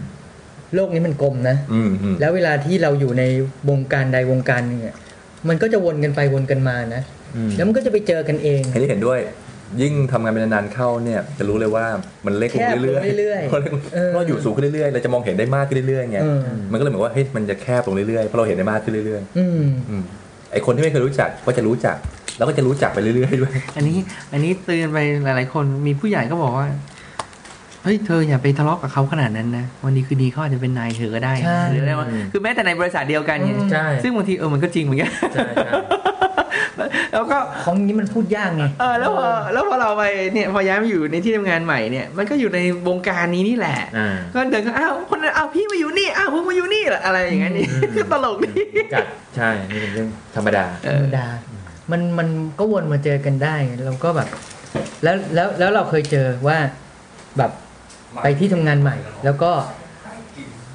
[0.75, 3.25] โลกนี้มันกลมนะอืมอืมแล้วเวลาที่เราอยู่ใน
[3.71, 4.97] วงการใดวงการหนึงอะ
[5.49, 7.03] มันก็จะวนกันไปวนกันมานะ
[7.37, 9.21] อืมแล้วมันก็จะไปเจอกันเองอันนี้เห็นด้วย
[9.83, 11.85] ยิ่งทำงานเป็นนานๆเข้าเนี่ย จะรู้เลยว่า
[12.27, 13.61] มันเล็กลงแคบลงเรื่อยเรื่อยๆเพราะ
[13.95, 20.03] เออเราอยู่สูงขึ้นเรื่อยๆเราจะมองเห็นได้มากขึ้นเรื่อยๆไงเออมันก็เลยเหมือนว่าเฮ้ยมันจะแคบลงเรื่อยๆเพราะเราเห็นได้มากขึ้นเรื่อยอืมๆอืม
[20.53, 21.97] ไอคนที่ไม่เคยรู้จักก็จะรู้จัก
[22.37, 23.97] แล้วก็จะรู้จักไปเรื่อยๆด้วย อันนี้
[24.33, 26.69] อันนี้เตือนไปหลาย ๆ คนมีผู้ใหญ่ก็บอกว่า
[27.83, 35.73] เฮ้ยเธออย่าไปทะเลาะกับเขาขนาดนั้นนะ วันดีคือดีเขาอาจจะเป็นนายเธอก็ได้ใช่หรืออะไรวะคือแม้แต่ในบริษัทเดียวกันเนี่ยใช่ซึ่งบางทีเออมันก็จริงเหมือนกันใช่ใช่
[37.13, 40.03] แล้วก็ของนี้มันพูดยากไงเออแล้วพอแล้วพอเราไป
[40.35, 48.51] เนี่ยพอย้ายมาอยู่ในที่ทำงานใหม่เนี่ยมันก็อยู่ในวงการนี้นี่แหละอ่าก็เดินก็อ้าวคนนั้นอ้าวพี่มาอยู่นี่อ้าวผมมาอยู่นี่เหรออะไรอย่างเงี้ยนี่อืมก็ตลกดี
[48.93, 49.05] จัด
[49.37, 51.27] ใช่นี่เป็นเรื่องธรรมดาเอธรอรมดา
[51.91, 54.29] มันมันก็วนมาเจอกันได้เราก็แบบ
[55.03, 56.59] แล้วแล้วแล้วเราเคยเจอว่า
[57.39, 57.51] แบบ
[58.23, 59.53] ไปที่ทำงานใหม่ แล้วก็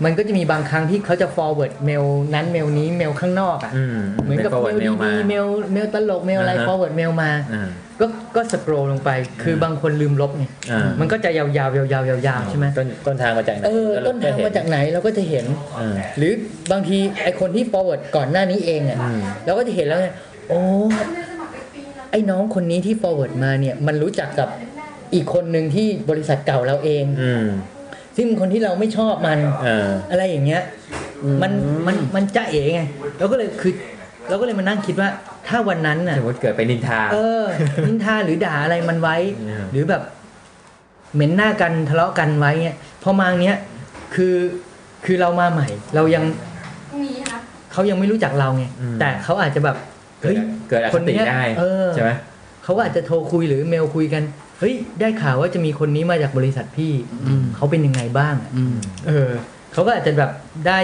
[0.03, 7.69] มันก็จะมีบางครั้งที่เขาจะ forward เมลนั้นเมลนี้เมลข้างนอกอะอืมเหมือนกับป็เม forward ล mail มาดีๆเมลเมลตลกเมลอะไรอ่าฮะ forward เมลมาอ่า
[8.01, 9.09] ก็ก็สครอลงไป
[9.43, 15.45] คือบางคนลืมลบไงอ่ามันก็จะยาวๆยาวๆยาวๆใช่ไหมต้นต้นทางมาจากไหนเออแล้วต้นทางมาจากไหนเราก็จะเห็น
[15.79, 16.33] อ่าหรือ
[16.71, 20.07] บางทีไอคนที่ forward ก่อนหน้านี้เองอะอืมเราก็จะเห็นแล้วไง
[20.49, 20.59] โอ้
[22.11, 24.49] ไอ้น้องคนนี้ที่ forward มาเนี่ยมันรู้จักกับ
[25.15, 27.45] อีกคนหนึ่งที่บริษัทเก่าเราเอง อืม
[28.17, 30.63] ซึ่งคนที่เราไม่ชอบมันอ่าอะไรอย่างเงี้ย
[31.41, 31.51] มัน
[31.87, 32.81] มันมันจะเอ๋ไง
[33.17, 33.73] เราก็เลยคือ
[34.29, 35.09] เราก็เลยมานั่งคิดว่า
[35.47, 37.43] ถ้าวันนั้นน่ะ สมมติเกิดไปนินทา เออ
[37.87, 40.01] นินทาหรือด่าอะไรมันไว้ อืม หรือแบบ
[41.13, 43.57] เหม็นหน้ากันทะเลาะกันไว้เงี้ยพอมาเนี้ย
[44.15, 44.35] คือ
[45.05, 46.23] คือเรามาใหม่ เรายัง
[47.71, 48.65] เขายังไม่รู้จักเราไง
[48.99, 49.77] แต่เขาอาจจะแบบ
[50.21, 50.37] เกิดเฮ้ย
[50.69, 52.11] เกิดอคคนติเนี้ยได้เออ ใช่ไหม
[52.63, 54.23] เขาก็อาจจะโทรคุยหรือเมลคุยกัน
[54.59, 56.93] เฮ้ยได้ข่าวว่าจะมีคนนี้มาจากบริษัทพี่
[57.25, 58.75] อืมเขาเป็นยังไงบ้างอะอืม
[59.07, 59.29] เออ
[59.73, 60.31] เขาก็อาจจะแบบ
[60.67, 60.79] ได้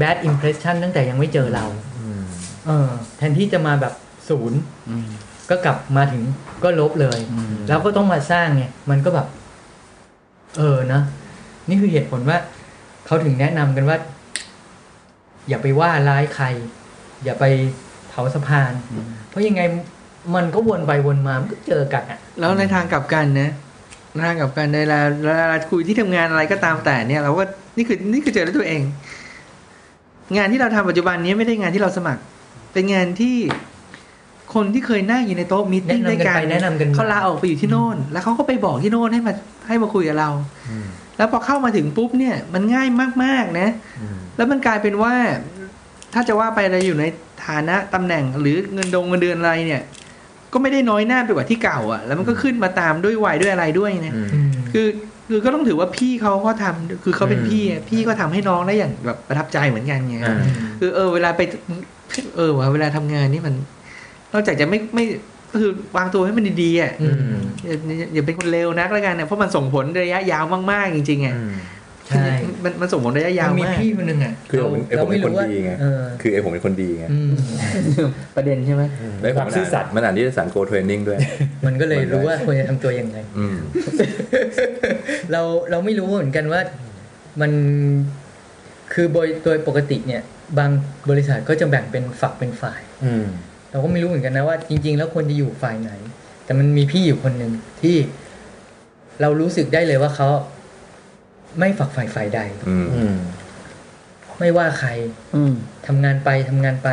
[0.00, 1.66] bad impression ตั้งแต่ยังไม่เจอเรา
[1.98, 2.22] อืม
[2.66, 3.94] เออ แทนที่จะมาแบบ
[4.28, 4.60] ศูนย์
[4.90, 5.08] อืม
[5.50, 6.22] ก็กลับมาถึง
[6.64, 9.26] ก็ลบเลยอืมแล้วก็ต้องมาสร้างไงมันก็แบบ
[10.58, 11.00] เออนะ
[11.68, 12.38] นี่คือเหตุผลว่า
[13.06, 13.98] เขาถึงแนะนำกันว่า
[15.48, 16.46] อย่าไปว่าร้ายใคร
[17.24, 17.44] อย่าไป
[18.08, 18.72] เผาสะพาน
[19.28, 19.62] เพราะยังไง
[20.34, 23.50] มันก็วนไปวนมามันก็เจอกันอะ แล้วในทางกลับกันนะ
[24.14, 27.44] ในทางกลับกันในเวลาเวลาคุยที่ทำงานอะไรก็ตามแต่เนี่ยเราก็
[27.76, 28.82] นี่คือนี่คือเจอด้วยตัวเอง
[30.36, 32.22] งานที่เราทำปัจจุบันนี้ไม่ได้งานที่เราสมัคร
[32.72, 33.36] เป็นงานที่
[34.54, 39.32] คนที่เคยนั่งอยู่ในโต๊ะมีตติ้งแนะนำด้วยกันกันไปแนะนำกันมาเขาลาออกไปอยู่ที่โน่น แล้วเขาก็ไปบอกที่โน่นให้มา
[39.68, 40.30] ให้มาคุยกับเรา
[40.70, 42.88] อืมแล้วพอเข้ามาถึงปุ๊บเนี่ย มันง่าย
[43.24, 43.68] มากๆนะ
[44.00, 45.14] อืมแล้วมันกลายเป็นว่า
[46.14, 47.04] ถ้าจะว่าไปเราอยู่ใน
[47.46, 49.82] ฐานะตำแหน่งหรือเงินดงเงินเดือนอะไรเนี่ย
[50.52, 54.86] ก็ไม่ได้น้อยหน้าไปกว่าที่เก่าอะ่ะ แล้วมันก็ขึ้นมาตามด้วยวัยด้วยอะไรด้วยนะอืมอืมคือ
[55.28, 60.36] คือก็ต้องถือว่าพี่เขาก็ทำคือเขาเป็นอืมพี่อะพี่ก็ทำให้น้องได้อย่างแบบประทับใจเหมือนกันไงอ่า
[60.80, 61.40] คือเออเวลาไป
[62.36, 63.54] เออว่ะเวลาทำงานนี่มัน
[64.32, 65.04] นอกจากจะไม่ไม่
[65.60, 67.14] คือวางตัวให้มันดีๆอะอืม
[67.66, 71.52] อย่าอย่าอย่าเป็นคนเลวนักแล้วกันเนี่ยเพราะมันส่งผลระยะยาวมากๆจริงๆอะอืม
[72.10, 72.26] ใช่
[72.64, 77.30] มันมันส่งผลระยะยาวมันมีมากพี่คนหนึ่งอะคือผมไอ้ผมเป็นคนดีไงเออคือไอ้ผมเป็นคนดีไงอืม
[78.36, 78.82] ประเด็นใช่ไหม
[79.20, 81.18] แล้วผมความซื่อสัตย์มันอ่านที่สารโกเทรนนิ่งด้วย
[81.66, 83.56] มันก็เลยรู้ว่าควรจะทำตัวยังไงอืม
[85.32, 86.60] เราเราไม่รู้เหมือนกันว่า
[87.40, 87.52] มัน
[88.92, 90.22] คือโดยโดยปกติเนี่ย
[90.58, 90.70] บาง
[91.10, 93.26] บริษัทก็จะแบ่งเป็นฝักเป็นฝ่ายอืม
[93.70, 95.90] เราก็ไม่รู้เหมือนกันนะว่าจริง ๆ แล้วควรจะอยู่ฝ่ายไหน
[96.44, 97.96] แต่มันมีพี่อยู่คนหนึ่งที่
[99.20, 100.28] เรารู้สึกได้เลยว่าเขา
[101.58, 103.16] ไม่ฝักฝ่ายฝ่ายใดอืมอืม
[104.38, 104.90] ไม่ว่าใคร
[105.34, 105.52] อืม
[105.86, 106.88] ทำงานไปทำงานไป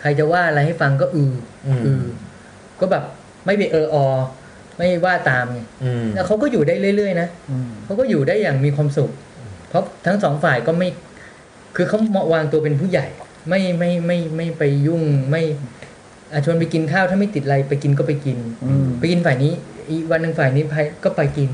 [0.00, 1.32] ใครจะว่าอะไรให้ฟังก็อือ
[1.66, 2.02] อืมอือ
[2.80, 3.04] ก็แบบ
[3.46, 3.96] ไม่ไปเอออ
[4.78, 9.10] ไม่ว่าตามไงอืมแล้วเขาก็อยู่ได้เรื่อยๆนะอืมเขาก็อยู่ได้อย่างมีความสุข
[9.68, 10.88] เพราะทั้งสองฝ่ายก็ไม่
[11.76, 11.98] คือเขา
[12.34, 13.06] วางตัวเป็นผู้ใหญ่
[13.48, 15.42] ไม่ไม่ไม่ไม่ไปยุ่งไม่
[16.32, 19.52] อาชวนไปกินข้าวถ้าไม่ติดอะไรไปกินก็ไปกินอืมไปกินฝ่ายนี้
[19.90, 21.48] อีกวันหนึ่งฝ่ายนี้ไปก็ไปกิน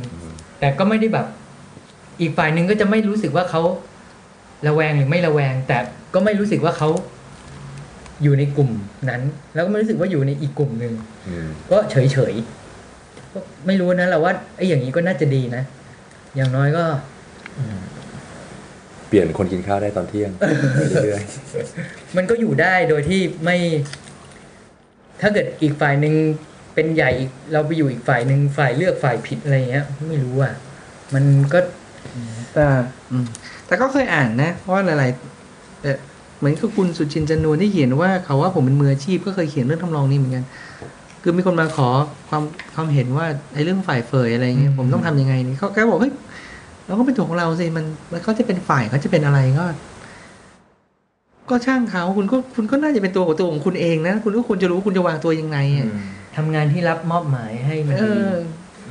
[0.58, 1.26] แต่ก็ไม่ได้แบบ
[2.20, 3.62] อีกฝ่ายหนึ่งก็จะไม่รู้สึกว่าเขา
[4.66, 5.78] ระแวงหรือไม่ระแวง แต่
[6.14, 6.88] ก็ไม่รู้สึกว่าเขา
[8.22, 8.70] อยู่ในกลุ่ม
[9.10, 9.22] นั้น
[9.54, 10.92] แล้วก็ไม่รู้สึกว่าอยู่ในอีกกลุ่มหนึ่ง
[11.28, 15.62] อืมก็เฉยเฉยๆก็ไม่รู้นะเราว่าไอ้อย่างนี้ก็น่าจะดีนะ
[16.36, 16.84] อย่างน้อยก็
[19.08, 20.42] เปลี่ยนคนกินข้าวได้ตอนเที่ยงไป
[21.04, 21.22] เรื่อย
[22.16, 23.56] มันก็อยู่ได้โดยที่ไม่
[25.20, 26.14] ถ้าเกิดอีกฝ่ายหนึ่ง
[26.74, 30.54] เป็นใหญ่อีกเราไปอยู่อีกฝ่ายหนึ่งฝ่ายเลือกฝ่ายผิดอะไรเงี้ย ไม่รู้อะ
[31.14, 31.58] มันก็
[32.54, 32.66] แต่
[33.10, 33.24] อืม
[33.66, 35.98] แต่ก็เคยอ่านนะว่าหลายๆเอ่อ
[36.38, 40.44] เหมือนกับคุณสุชินจันนวลที่เขียนว่าเขาว่าผมเป็นมืออาชีพก็เคยเขียนเรื่องทำนองนี้เหมือนกัน
[41.22, 41.88] คือมีคนมาขอ
[42.28, 42.42] ความ
[42.74, 46.12] ความเห็นว่าไอ้เรื่องฝ่ายเฟยอะไรเงี้ยผมต้องทำยังไงนี่เขาแกบอกเฮ้ย
[46.86, 49.64] เราก็เป็นตัวของเราสิมันมันเขาจะเป็นฝ่ายเขาจะเป็นอะไรก็
[51.50, 55.88] ก็ช่างเขาคุณก็คุณก็น่าจะเป็นตัวของตัวของคุณเองนะคุณก็ควรจะรู้คุณจะวางตัวยังไงอะ
[56.36, 58.32] ทำงานที่รับมอบหมายให้มันเอดีอ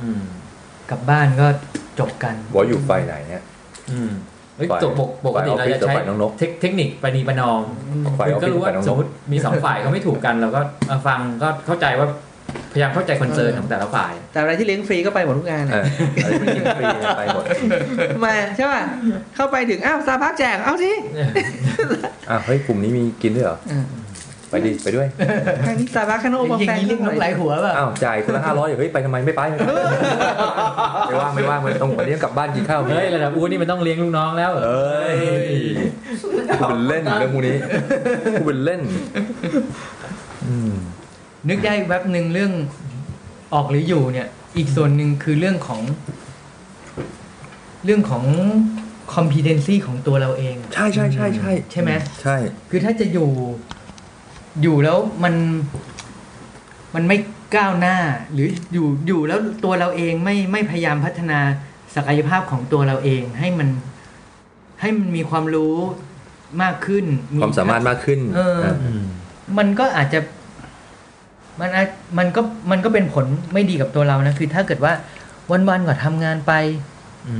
[0.00, 0.22] อืม
[0.90, 1.46] กลับบ้านก็
[2.00, 3.42] จบกันๆว่าอยู่ไฟไหนเนี่ย
[3.92, 4.12] อืม
[4.56, 7.62] เฮ้ยฝ่ายตกปกปกติฝ่ายออฟเราฟิศจะใช้กับฝ่ายน้องนกเทคเทคนิคปณีประนอม
[8.18, 12.08] ฝ่ายออฟก็ฟิศรู้ฝ่าว่ายน้องสนมกมติมีสองฝ่ายเขาไม่ถูกกันเราก็เออฟังก็เข้าใจว่า
[12.72, 16.84] พยายามเข้าใจคอนเซิร์นของแต่ละฝ่าย แต่อะไรที่เลี้ยงฟรีก็ไปหมดทุกงานเออะออะไรที่กินฟรี
[17.18, 17.44] ไปหมด
[18.24, 18.82] มาใช่ป่ะ
[19.36, 20.90] เข้าไปถึง อ้าวซาพักแจก เอาสิ
[22.30, 23.84] อะเฮ้ยกลุ่มนี้มีกินด้วยเหรออ่า
[24.50, 25.06] ไปดิไปด้วย
[25.66, 29.62] ทางนี้ซาพักคาโนอมาย่างแฟนนี้เรียกนกไหลหัวแบบอ้าวจ่ายคนละห้าร้อยเฮ้ยไปทำไมไม่ไปไม่ไป
[31.08, 35.18] ไม่ว่างไม่ว่างไม่ต้องวันนี้ต้องกลับบ้านกินข้าวเฮ้ยระดับอูนี่มันต้องเลี้ยงลูกน้องแล้วเอ้ย
[36.58, 37.56] กูเป็นเล่นเรื่องพวกนี้
[38.38, 38.80] กูเป็นเล่น
[40.46, 40.72] อืม
[41.48, 42.52] นึกได้แวบหนึ่งเรื่อง
[43.54, 45.80] ออกหรืออยู่เนี่ย อีกส่วนหนึ่งคือเรื่องของ
[47.84, 48.24] เรื่องของ
[49.14, 51.90] competency ของตัวเราเอง ใช่ใช่ใช่ใช่ใช่ไหม
[52.22, 52.36] ใช่
[52.70, 53.28] คือถ้าจะอยู่
[54.62, 55.34] อยู่แล้วมัน
[56.94, 57.18] มันไม่
[57.56, 57.96] ก้าวหน้า
[58.32, 61.38] หรืออยู่อยู่แล้วตัวเราเองไม่ไม่พยายามพัฒนา
[61.94, 63.68] ศักยภาพของตัวเราเองให้มัน
[64.80, 65.74] ให้มันมีความรู้
[66.62, 67.04] มากขึ้น
[67.42, 68.58] ความสามารถมากขึ้น เออ
[69.58, 70.20] มันก็อาจจะ
[71.60, 72.40] มันอาจมันก็
[72.70, 74.92] มันก็เป็นผลไม่ดีกับตัวเรานะ คือถ้าเกิดว่า
[75.50, 76.52] วันๆก็ทำงานไป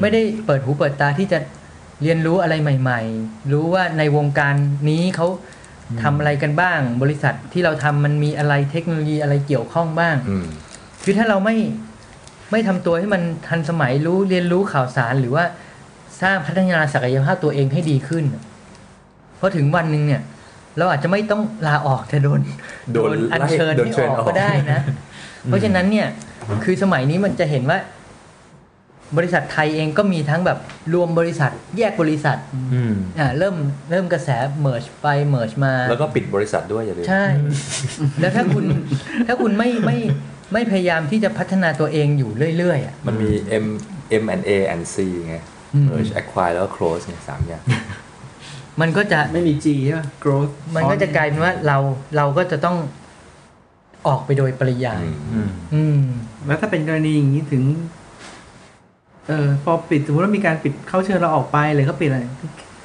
[0.00, 1.38] ไม่ได้เปิดหูเปิดตาที่จะ
[2.02, 4.54] เรียนรู้อะไรใหม่ ๆ รู้ว่าในวงการ
[4.88, 5.26] นี้เขา
[6.02, 10.46] ทำอะไรกันบ้าง บริษัทที่เราทำมันมีอะไรเทคโนโลยีอะไรเกี่ยวข้องบ้างอืม
[11.04, 11.56] คือถ้าเราไม่
[12.50, 15.44] ไม่ทำตัวให้มันทันสมัยรู้เรียนรู้ข่าวสารหรือว่า
[16.22, 18.24] สร้างพัฒนาศักยภาพตัวเองให้ดีขึ้น
[19.36, 20.22] เพราะถึงวันหนึ่งเนี่ย
[20.78, 22.40] เราอาจจะไม่ต้องลาออกแต่โดน
[22.92, 24.80] โดนอัญไล่เชิญโดนให้เชิญออกออกก็ได้นะ
[25.44, 26.08] เพราะฉะนั้นเนี่ย
[26.64, 27.78] คือสมัยนี้มันจะเห็นว่า
[29.16, 30.58] บริษัทไทยเองก็มีทั้งแบบ
[30.94, 32.38] รวมบริษัทแยกบริษัท
[32.74, 33.56] อืมอ่าเริ่ม
[33.90, 34.28] เริ่มกระแส
[34.60, 37.24] merge ไป merge มา แล้วก็ปิดบริษัทด้วยอย่าลืมใช่
[38.20, 38.64] แล้วถ้าคุณ
[39.26, 39.98] ถ้าคุณไม่ไม่
[40.52, 43.30] ไม่พยายามที่จะพัฒนาตัวเองอยู่เรื่อยๆอะมันมี
[43.64, 43.66] M
[44.22, 45.36] M and A and C ไง
[45.74, 47.62] อืม merge acquire แล้วก็ close เนี่ยสามอย่าง
[48.80, 51.78] มันก็จะไม่มี G ใช่ป่ะ growth มันก็จะกลายเป็นว่าเรา
[52.16, 52.76] เราก็จะต้อง
[54.06, 56.00] ออกไปโดยปริยายอืมอืมอืม
[56.46, 57.62] แล้วถ้าเป็นกรณีอย่างนี้ถึง
[59.28, 62.20] เออพอปิดสมมติว่ามีการปิดเข้าเชิญเราออกไปเลยเขาปิดอะไร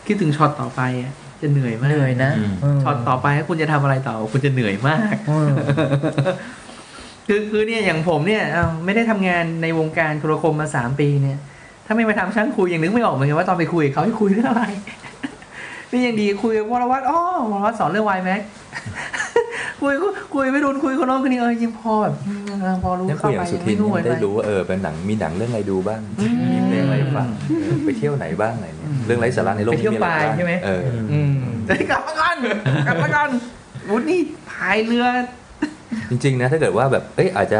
[0.07, 5.49] คิดถึงช็อตต่อไปอะจะเหนื่อยมากเหนื่อยนะอืมเช็อตต่อไปถ้าคุณจะทำอะไรต่อคุณจะเหนื่อยมากเออ
[7.27, 11.37] คือคือเนี่ยอย่างผมเนี่ยเอ้าไม่ได้ทำงานในวงการโทรคมมาสามปีเนี่ย
[11.85, 14.63] ถ้าไม่มาทำช่างคุยยังนึกไม่ออกเหมือนกันว่าตอนไปคุยกับเขาให้คุยเรื่องอะไร
[15.91, 17.19] นี่ยังดีคุยกับวรวัตรอ๋อ
[17.51, 18.41] วรวัตรสอนเรื่องวายแม็ก
[19.83, 19.93] คุย
[20.33, 27.27] คุยไม่รุนคุยคนโน้นคนนี้เออยังพอแบบอืมเออพอรู้เนี่ยคุเข้ายอไปย่างสุยังทิไม่นนู่นเนี่ยไปได้รู้ว่าเออเป็นหนังมีหนังเรื่องอะไรดูบ้างอืมมีเพลงอะไรฟัง
[27.61, 30.81] เออไปเที่ยวไหนบ้างอะไรเนี่ยเรื่องไร้สาระในโลกไปเที่ยวนี้อะรบ้งปลายใช่ไหมเออ
[31.13, 31.33] อืม
[31.67, 32.37] เฮ้ยกลับมาก่อน
[32.87, 33.29] กลับมาก่อน
[33.89, 34.19] วุฒินี่
[34.51, 35.05] พายเรือ
[36.09, 37.59] จริงๆนะถ้าเกิดว่าแบบเอ้ยอาจจะ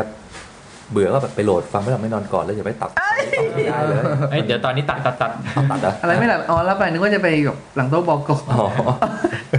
[0.93, 8.67] เบื่อก็แบบไปโหลดฟังไม่หลับไม่นอนก่อนแล้วอย่าไปตัดได้เลยเอ้ยเดี๋ยวตอนนี้ตัดตัดตัดเอาตัดเหรออะไรไม่หลับอ๋อแล้วไปนึกว่าจะไปกับหลังโต๊ะบอกกอ๋อ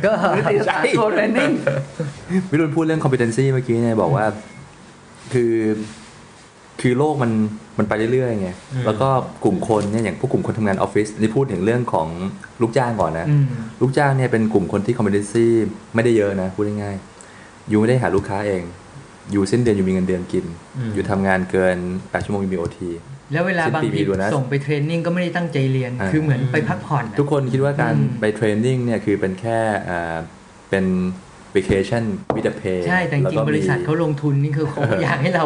[0.05, 1.51] ก็หรือติดสารโคเทรนนิ่ง
[2.51, 4.25] วิรุณพูดเรื่อง competency เมื่อกี้เนี่ยบอกว่า
[5.33, 5.55] คือ
[6.81, 7.33] คือโลกมัน
[7.79, 8.49] มันไปเรื่อยๆไง
[8.87, 9.09] แล้วก็
[9.45, 12.09] กลุ่มคนเนี่ยอย่างพวกกลุ่มคนทำงานออฟฟิศนี่พูดถึงเรื่องของ
[12.61, 13.45] ลูกจ้างก่อนนะอืม
[13.81, 15.47] ลูกจ้างเนี่ยเป็นกลุ่มคนที่ competency
[15.95, 18.63] ไม่ได้เยอะนะ พูดง่ายๆยูไม่ได้หาลูกค้าเอง
[19.33, 20.45] อยู่สิ้นเดือนอยู่มีเงินเดือนกิน
[20.95, 22.91] อยู่ทำงานเกิน8ชั่วโมงอยู่มีโอที
[23.33, 29.59] แล้วเวลาสิ้นบางปีทีมีดูนะส่งไปเทรนนิ่งก็ไม่ได้ตั้งใจเรียนอ่าคือเหมือนไปพักผ่อนอะทุกคนคิดว่าการอืมไปเทรนนิ่งเนี่ยคือเป็นแค่
[29.91, 30.17] อ่า
[30.71, 30.85] เป็น
[31.55, 35.45] vacation with a pay ใช่ แต่จแล้วริงก็ๆบริษัทเขาลงทุนนี่คือเขาอยากให้เรา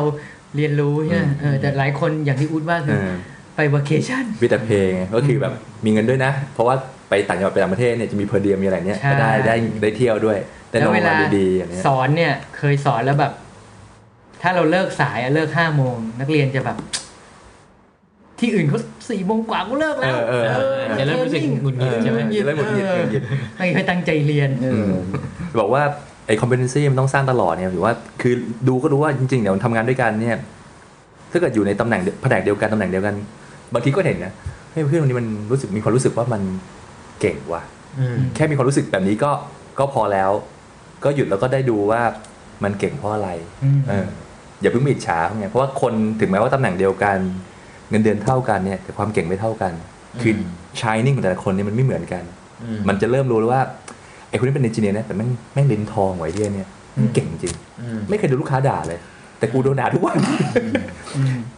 [0.57, 3.15] เรียนรู้ใช่ไหมอืมเออแต่หลายคนอย่างที่อูดว่าคือเออ
[3.57, 5.53] ไปว a เคชั่น with a pay ไงก็คือแบบ
[5.85, 6.77] มีเงินด้วยนะ เพราะว่า
[7.11, 10.39] ไปต่างจังหวัดไปต่างประเทศเนี่ยจะมีเพอร์เดียมีอะไรเนี่ยใช่ก็ได้ได้ได้เที่ยวด้วย
[10.71, 13.33] ได้นแล้อวนเวมาลาดีๆอย่างเนี้ยสอนเนี่ยเคยสอนแล้วแบบ
[14.43, 16.77] ถ้าเราเลิกสายอะเลิกห้าโมงนักเรียนจะแบบ
[18.41, 20.61] ที่อื่นเขาสี่โมงกว่าก็เลิกเอแล้วอเออเอ
[20.95, 23.23] อจะเริ่มรู้สึกหงุดหงิดใช่ไหมจะเริ่มหงุดหงิดหงุดหงิด
[23.57, 24.93] ไม่เคยตั้งใจเรียนอืม
[25.61, 25.83] บอกว่า
[26.27, 28.35] ไอ้ competency มันต้องสร้างตลอดเนี่ยถือว่าคือ
[28.69, 30.39] ดูก็รู้ว่าจริงๆเดี๋ยวทำงานด้วยกันเนี่ย
[31.33, 33.15] ถ้าเกิดอยู่ในตำแหน่งเดียวแผนกเดียวกันตำแหน่งเดียวกัน
[33.75, 34.33] บางทีก็เห็นนะ
[34.73, 36.43] ให้ยเพื่อนคนนี้มันรู้สึกมีความรู้สึกว่ามัน
[37.21, 37.63] เก่งว่ะ
[37.99, 39.31] อืมแค่มีความรู้สึกแบบนี้ก็
[39.79, 40.31] ก็พอแล้ว
[41.05, 42.01] ก็หยุดแล้วก็ได้ดูว่า
[42.65, 43.29] มันเก่งเพราะอะไร
[44.59, 47.19] อืมเอออย่าเพิ่งไปอิจฉาเขาไงเพราะว่าคนถึงแม้ว่าตำแหน่งเดียวกัน
[47.91, 49.73] เงินเดือนเท่ากันเนี่ยแต่ความเก่งไม่เท่ากัน
[50.23, 50.33] คือ
[50.81, 52.23] shining ของแต่ละคนเนี่ยมันไม่เหมือนกัน
[52.65, 53.63] อืมมันจะเริ่มรู้แล้วว่า
[54.29, 58.99] ไอ้คนนี้เป็นเอนจิเนียร์นะแต่แม่งแม่งลิ้นทองไว้เดียเนี่ยแม่งเก่งจริงอืมไม่เคยโดนลูกค้าด่าเลย
[59.39, 60.19] แต่กูโดนด่าทุกวัน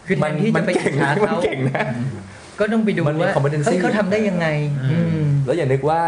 [0.07, 1.85] คือแทนที่จะไปมัอิจฉามันเขาเก่งนะ
[2.59, 4.47] ก็ต้องไปดูมันมีว่า competency เฮ้ยเขาทำได้ยังไง
[4.85, 6.01] อืมอืมแล้วอย่านึกว่า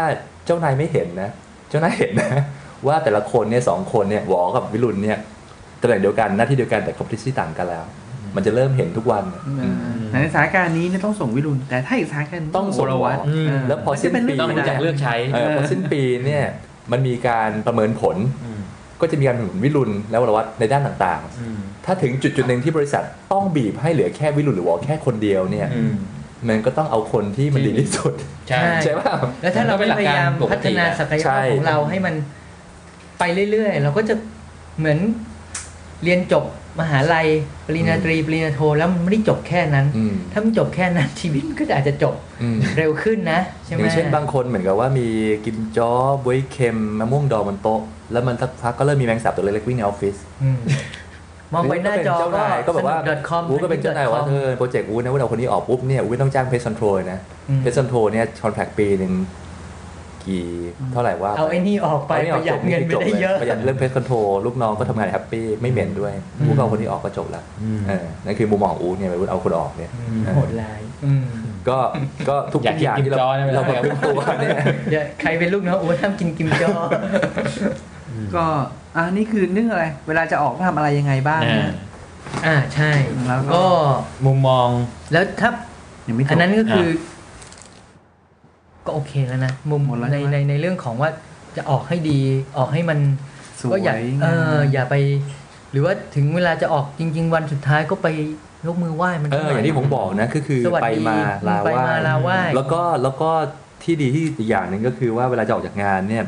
[0.45, 1.29] เจ้านายไม่เห็นนะ
[1.69, 2.41] เจ้านายเห็นนะ
[2.87, 5.17] ว่าแต่ละคนเนี่ยสองคนเนี่ยหวอกับวิรุณเนี่ย
[5.83, 7.85] ตำแหน่งเดียวกันหน้าที่เดียวกันแต่ competency ต่างกันแล้ว
[8.35, 9.23] มันจะเริ่มเห็นทุกวัน
[10.11, 16.43] ในสถานการณ์นี้เนี่ยต้องส่งวิรุณแต่ถ้าอีกสถานการณ์ต้องส่งวรวัตรอืมเออแล้วพอสิ้นปีต้องรู้จักเลือกใช้เออพอสิ้นปีเนี่ย
[16.91, 18.59] มันมีการประเมินผลอืม
[19.01, 25.95] ก็จะมีการประเมินผลวิรุณและวรวัตรในด้านต่างอืมๆถ้าถึงจุดจุดๆหนึ่งที่บริษัทต้องบีบให้เหลือแค่วิรุณหรือวอแค่คนเดียวเนี่ยอืม
[26.49, 28.13] มันก็ต้องเอาคนที่มันดีที่สุด
[28.49, 32.15] ใช่ใช่ใช่ป่ะแล้วถ้าเราไม่พยายามพัฒนาศักยใช่ภาพของเราให้มัน
[33.19, 34.15] ไปเรื่อยๆ เราก็จะ
[34.79, 34.99] เหมือน
[36.03, 36.43] เรียนจบ
[36.81, 37.27] มหาลัย
[37.65, 45.07] ปริญญาตรีปริญญาโทแล้วมันไม่ได้จบแค่นั้นอืมถ้ามันจบแค่นั้นชีวิตมันก็อาจจะจบอืมเร็วขึ้นนะใช่ไหมอย่างเช่นบางคนเหมือนกับว่ามี
[45.45, 45.91] กิมจ้อ
[46.23, 50.59] บวยเค็มมะม่วงดองบนโต๊ะ แล้วมันสักพักก็เริ่มมีแมงสาบตัวเล็กๆวิ่งในออฟฟิศอืม
[51.53, 59.13] มองไปหน้าจอเจ้านายก็แบบว่าสนุก .com วูก็เป็นเจ้านายว่าเออโปรเจกต์วูนะว่าเราคนนี้ออกปุ๊บเนี่ยวูต้องจ้าง pest control นะอืม pest control เนี่ย contract ปีหนึ่ง
[60.27, 60.45] กี่
[60.91, 66.13] เท่าไหร่ว่าเอาไอ้นี่ออกไปเอาประหยัดเงินไปได้เยอะประหยัดเรื่อง pest control ลูกน้องก็ทำงานแฮปปี้ไม่เหม็นด้วย
[66.47, 71.23] วูก็เอาคนนี้ออกก็จบละอืมเออนั่นคือมุมมองของอูเนี่ยวูเอาคนออกเนี่ยอืมโหดร้ายอืม
[71.69, 71.77] ก็
[72.29, 74.57] ก็ทุกอยากกินอย่างที่เรากิมจ้อนะเวลาเราประพฤติตัวเนี่ย
[74.89, 76.71] เดี๋ยวใครเป็นลูกน้องโอ้ห้ามกินกิมจอ
[78.35, 78.45] ก็
[78.95, 81.71] อ่านี่คือเรื่องอะไร เวลาจะออกต้องทำอะไรยังไงบ้างอ่าเนี่ย
[82.45, 82.91] อ่าใช่
[83.27, 83.65] แล้วก็ก็
[84.25, 84.67] มุมมอง
[85.11, 85.49] แล้วถ้า
[86.07, 86.87] ยังไม่จอันบนั้นก็คือ
[88.85, 91.09] ก็โอเคแล้วนะมุมหมดแล้วในใช่ไหมในในเรื่องของว่า
[91.57, 92.19] จะออกให้ดี
[92.57, 92.99] ออกให้มัน
[93.61, 94.95] สวยก็อย่าเอออย่าไป
[95.71, 98.07] หรือว่าถึงเวลาจะออกจริง ๆ วันสุดท้ายก็ไป
[98.67, 101.17] ยกมือไหว้มันเอออย่างที่ผมบอกนะก็คือสวัสไปดีมา
[101.47, 103.29] ลาไปไหว้มาลาไหว้แล้วก็แล้วก็
[103.83, 106.23] ที่ดีที่อีกอย่างหนึ่งก็คือว่าเวลาจะออกจากงานเนี่ย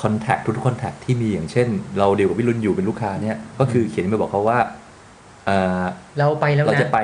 [0.00, 1.66] คอนแทคทุกคอนแทคที่มีอย่างเช่น
[1.98, 4.58] เราเดียวกับวิรุณอยู่เป็นลูกค้าเนี่ยก็คือเขียนไปบอกเขาว่า
[5.46, 5.82] เอ่อ
[6.18, 6.98] เราไปแล้วเรานะจะไป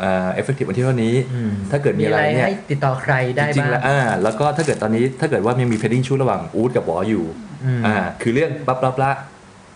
[0.00, 7.24] เอ่อ effective วันที่เท่านี้อืมถ้าเกิดมีมีอะอะไรไรเนี่ยให้ติดต่อใครได้จริงบ้างๆแล้วอ่าแล้วก็ถ้าเกิดตอนนี้ถ้าเกิดว่ายังมี pending ชุดระหว่างอู๊ดกับหวออยู่
[7.64, 9.12] อืมอ่าคือเรื่องปั๊บปั๊บละ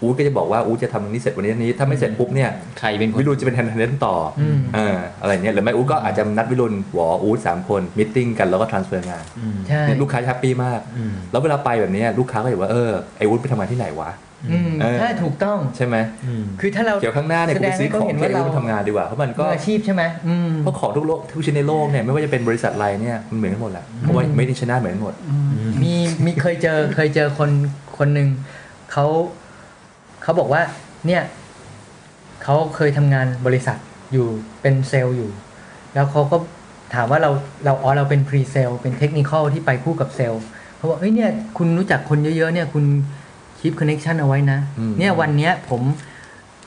[0.03, 14.28] อู๊ดก็จะบอกว่าอู๊ดจะทำอันนี้เสร็จวันนี้อันนี้ ถ้าไม่เสร็จปุ๊บเนี่ยใครเป็นคนวิรุณจะเป็นแทนแทนต่อออืมเอออะไรเงี้ยหรือไม่อู๊ดก็อาจจะนัดวิรุณหวออู๊ดสามคน meeting กันแล้วก็ transfer งานอืมใช่เนี่ยลูกค้า happy มากอืมแล้วเวลาไปแบบเนี้ยลูกค้าก็จะบอกว่าเออไอ้อู๊ดไปทำงานที่ไหนวะอืมเออ
[15.01, 15.97] ถ้าถูกต้องใช่ไหม
[16.27, 25.15] อืมคือถ้าเราเกี่ยวข้างหน้าเนี่ยคุณไปซื้อของแสดงให้เขาเห็นที่ว่าเราเราทำงานดีกว่าเพราะมันก็มืออาชีพใช่ไหมอืมเพราะของทุกโลกทุกชิ้นในโลกเนี่ยไม่ว่าจะเป็นบริษัทอะไรเนี่ยมันเหมือนกันหมดแหละเพราะว่าไม่ได้ชนะเหมือนกันหมด
[25.83, 27.51] มีมีเคยเจอเคยเจอคน
[27.99, 28.29] คนหนึ่ง
[28.93, 29.07] เขา
[30.23, 30.63] เขาบอกว่า
[31.07, 31.23] เนี่ย
[32.43, 33.77] เขาเคยทำงานบริษัท
[34.13, 34.27] อยู่
[34.61, 35.31] เป็นเซลล์อยู่
[35.95, 36.37] แล้วเขาก็
[36.95, 37.31] ถามว่าเรา
[37.65, 40.43] เราอ๋อเราเป็น presale เป็น technical ที่ไปคู่กับเซลล์
[40.77, 42.85] เขาบอกเฮ้ยเนี่ยคุณรู้จักคนเยอะๆเนี่ยคุณ
[43.59, 45.83] keep connection เอาไว้นะอืมเนี่ยวันเนี้ยผม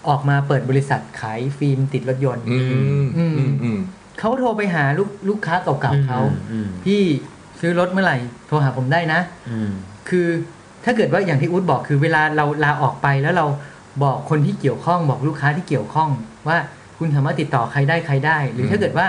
[0.07, 2.57] ออกมาเปิดบริษัทขายฟิล์มติดรถยนต์อื
[3.03, 3.79] มอือืมมอืม
[4.19, 6.19] เขาโทรไปหาลูกลูกค้าเก่าๆเขา
[6.51, 7.01] อืมพี่
[7.59, 9.69] ซื้อรถเมื่อไหร่ โทรหาผมได้นะอืม
[10.09, 10.27] คือ
[10.83, 13.45] ถ้าเกิดว่าอย่างที่อู๊ดบอกคือเวลาเราลาออกไปแล้วเรา
[14.03, 16.09] บอกคนที่เกี่ยวข้องบอกลูกค้าที่เกี่ยวข้อง
[16.47, 16.57] ว่า
[16.97, 19.07] คุณสามารถติดต่อใครได้ใครได้ หรือถ้าเกิดว่า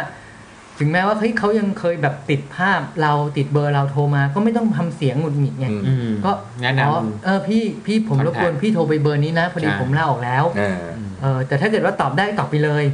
[0.82, 6.92] ถึงแม้ว่าเฮ้ยเขายังเคยแบบติดภาพเราติดเบอร์เราโทรมา ก็ไม่ต้องทำเสียงหงุดหงิดไงอืมอืมก็แนะนอ๋อ
[7.24, 12.84] เออพี่พี่ผมรบกวน Contact พี่โทรไปเบอร์นี้นะพอดีใช่ผมลาออกแล้วอ่าำเออแต่ถ้าเกิดว่าตอบได้ตอบไปเลย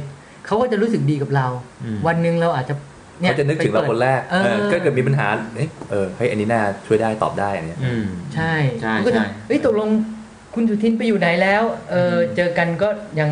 [0.45, 1.47] เขาก็จะรู้สึกดีกับเรา
[1.83, 2.73] อืมวันหนึ่งเราอาจจะ
[3.21, 9.89] เขาจะนึกถึงเราคนแรกเออเออก็เกิดมีปัญหาเอ๊ะเออเฮ้ยอันนี้น่าช่วยได้ตอบได้อันเนี้ยอืมใช่ใช่มันก็จะใช่เฮ้ยตกลง
[10.55, 13.31] คุณสุทินไปอยู่ไหนแล้ว เอออมเจอกันก็ยัง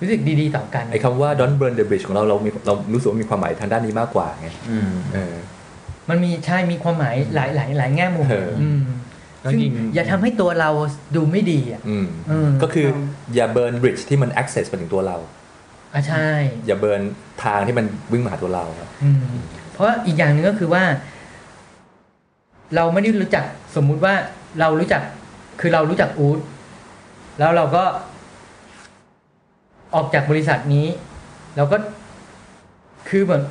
[0.00, 5.34] รู้สึกดีๆต่อกันไอ้คำว่า don't burn the bridge ของเราเรามีเรารู้สึกว่ามีความหมายทางด้านนี้มากกว่าไงอืมเออ
[6.08, 8.80] มันมีใช่มีความหมายหลายหลายหลายแง่มุมเอออืม
[9.42, 10.70] แล้วซึ่งจริงอย่าทำให้ตัวเรา
[11.16, 12.86] ดูไม่ดีอะอืมเออก็คือ
[13.34, 15.16] อย่า burn bridge ที่มัน access มาถึงตัวเรา
[15.94, 16.26] อะใช่
[16.66, 17.02] อย่า burn
[17.44, 18.64] ทางที่มันวิ่งมาหาตัวเรา
[19.02, 19.20] อืม
[19.72, 20.84] เพราะอีกอย่างหนึ่งก็คือว่า
[22.76, 23.44] เราไม่ได้รู้จัก
[23.76, 24.14] สมมุติว่า
[24.60, 25.02] เรารู้จัก
[25.60, 26.38] คือเรารู้จักอูด
[27.38, 27.84] แล้วเราก็
[29.94, 30.86] ออกจากบริษัทนี้
[31.56, 31.76] เราก็
[33.08, 33.42] คือเหมือน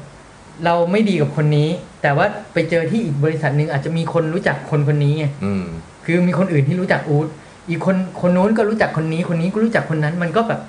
[0.66, 1.70] เราไม่ดีกับคนนี้
[2.02, 5.66] แต่ว่าไปเจอที่อีกบริษัทหนึ่งอาจจะมีคนรู้จักคนคนนี้ไงอืม
[6.06, 7.28] คือมีคนอื่นที่รู้จักอูด
[7.70, 10.62] อีกคนคนนู้นก็รู้จักคนนี้ คนนี้ก็รู้จักคนนั้น มันก็แบบ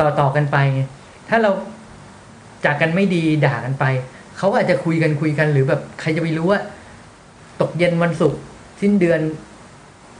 [0.00, 0.82] ต่อต่อกันไปไง
[1.28, 1.50] ถ้าเรา
[2.64, 3.84] จากกันไม่ดีด่ากันไป
[4.38, 6.60] เขาอาจจะคุยกันคุยกันหรือแบบใครจะไปรู้ว่า
[7.60, 8.40] ตกเย็นวันศุกร์
[8.80, 9.20] สิ้นเดือน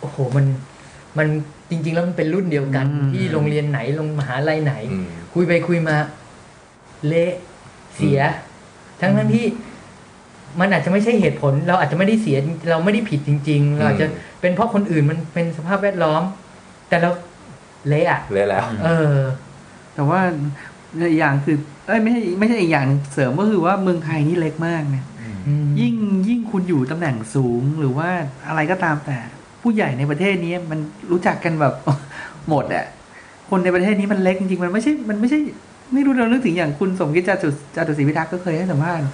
[0.01, 0.47] โอ้โหมัน
[1.19, 1.29] มัน
[1.71, 5.97] จริง ๆ แล้วมันเป็นรุ่นเดียวกันอืมที่โรงเรียนไหนโรงมหาลัยไหนอืมคุยไปคุยมา
[7.07, 7.33] เละ
[7.97, 8.21] เสีย
[9.01, 9.47] ทั้งทั้งที่
[10.61, 12.37] มันอาจจะไม่ใช่เหตุผล เราอาจจะไม่ได้เสีย
[12.71, 14.07] เราไม่ได้ผิดจริง ๆ เราอาจจะ
[14.41, 16.23] เป็นเพราะคนอื่นมันเป็นสภาพแวดล้อม
[16.89, 17.11] แต่เรา
[17.89, 19.19] เละอะเลยแล้ว เออ
[19.95, 20.21] แต่ว่า
[21.11, 25.05] อีกอย่างคือเอ้ยไม่ใช่ไม่ใช่อีกอย่างหนึ่งเสริมก็คือว่าเมืองไทยนี่เล็กมากนะ
[25.47, 25.95] อืมยิ่ง
[26.29, 28.09] ยิ่งคุณอยู่ตำแหน่งสูงหรือว่า
[28.49, 29.19] อะไรก็ตามแต่
[29.65, 30.79] ผู้ใหญ่ในประเทศนี้มัน
[31.11, 31.75] รู้จักกันแบบ
[32.49, 32.85] หมดอะ
[33.51, 35.39] คนในประเทศนี้มันเล็กจริงๆมันไม่ใช่ มันไม่ใช่
[35.93, 39.05] ไม่รู้เรานึกถึงอย่างคุณสมคิดจาตุจาตุศรีพิทักษ์ก็เคยให้สัมภาษณ์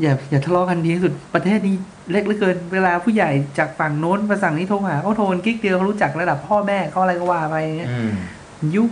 [0.00, 1.74] อย่าอย่าทะเลาะกันดีที่สุดประเทศนี้
[2.12, 8.12] เล็กเหลือเกิน เวลาผู้ใหญ่จากฝั่งโน้นมาสั่งนี้โทรหาเขาโทรกันกิ๊กเดียวเขารู้จักระดับพ่อแม่เขาอะไรก็ว่าไปเนี่ยอืม
[8.58, 8.90] มันยุ่ง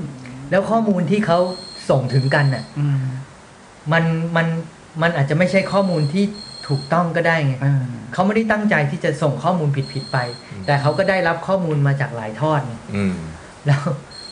[0.50, 1.38] แล้วข้อมูลที่เขา
[1.90, 3.00] ส่งถึงกันอะอืม
[3.92, 4.04] มัน
[4.36, 4.46] มัน
[5.02, 6.24] มันอาจจะไม่ใช่ข้อมูลที่
[6.68, 7.74] ถูกต้องก็ได้ไงอ่า
[8.12, 10.18] เขาไม่ได้ตั้งใจที่จะส่งข้อมูลผิดๆไป
[10.66, 13.14] แต่เขาก็ได้รับข้อมูลมาจากหลายทอดไงอืม
[13.66, 13.80] แล้ว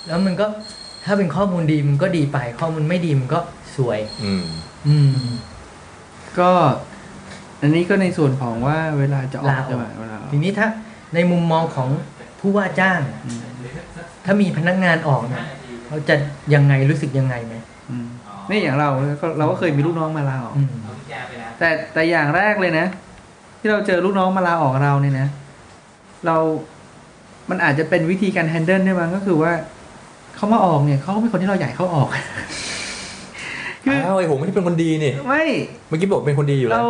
[0.06, 0.46] แล้วมันก็
[1.04, 3.40] ถ้าเป็นข้อมูลดีมันก็ดีไป ข้อมูลไม่ดีมันก็
[3.76, 4.44] สวย อืม
[4.88, 5.12] อืม
[6.38, 6.50] ก็
[7.60, 10.68] อันนี้ก็ในส่วนของว่าเวลาจะออกลาออกใช่ไหมเวลาออกทีนี้ถ้า
[11.14, 11.88] ในมุมมองของ
[12.40, 13.00] ผู้ว่าจ้าง
[14.24, 15.44] ถ้ามีพนักงานออกเนี่ย
[15.86, 16.14] เขาจะ
[16.54, 17.54] ยังไงรู้สึกยังไงไหม
[17.90, 18.06] อืม
[18.50, 18.90] นี่อย่างเรา
[19.20, 20.72] ก็เราก็เคยมีลูกน้องมาลาออกอืม
[21.58, 22.86] แต่แต่อย่างแรกเลยนะ
[23.60, 25.28] ที่เราเจอลูกน้องมาลาออกเราเนี่ยนะ
[26.26, 26.36] เรา
[27.50, 29.52] มันอาจจะเป็นวิธีการแฮนเดิลได้มั้งก็คือว่า
[30.36, 32.08] เขามาออกเนี่ยเขาก็เป็นคนที่เราอยากให้เขาออก
[33.84, 35.44] คืออ้าวไอ้ผมไม่ได้เป็นคนดีนี่ไม่
[35.88, 36.88] เมื่อกี้บอกเป็นคนดีอยู่แล้เราว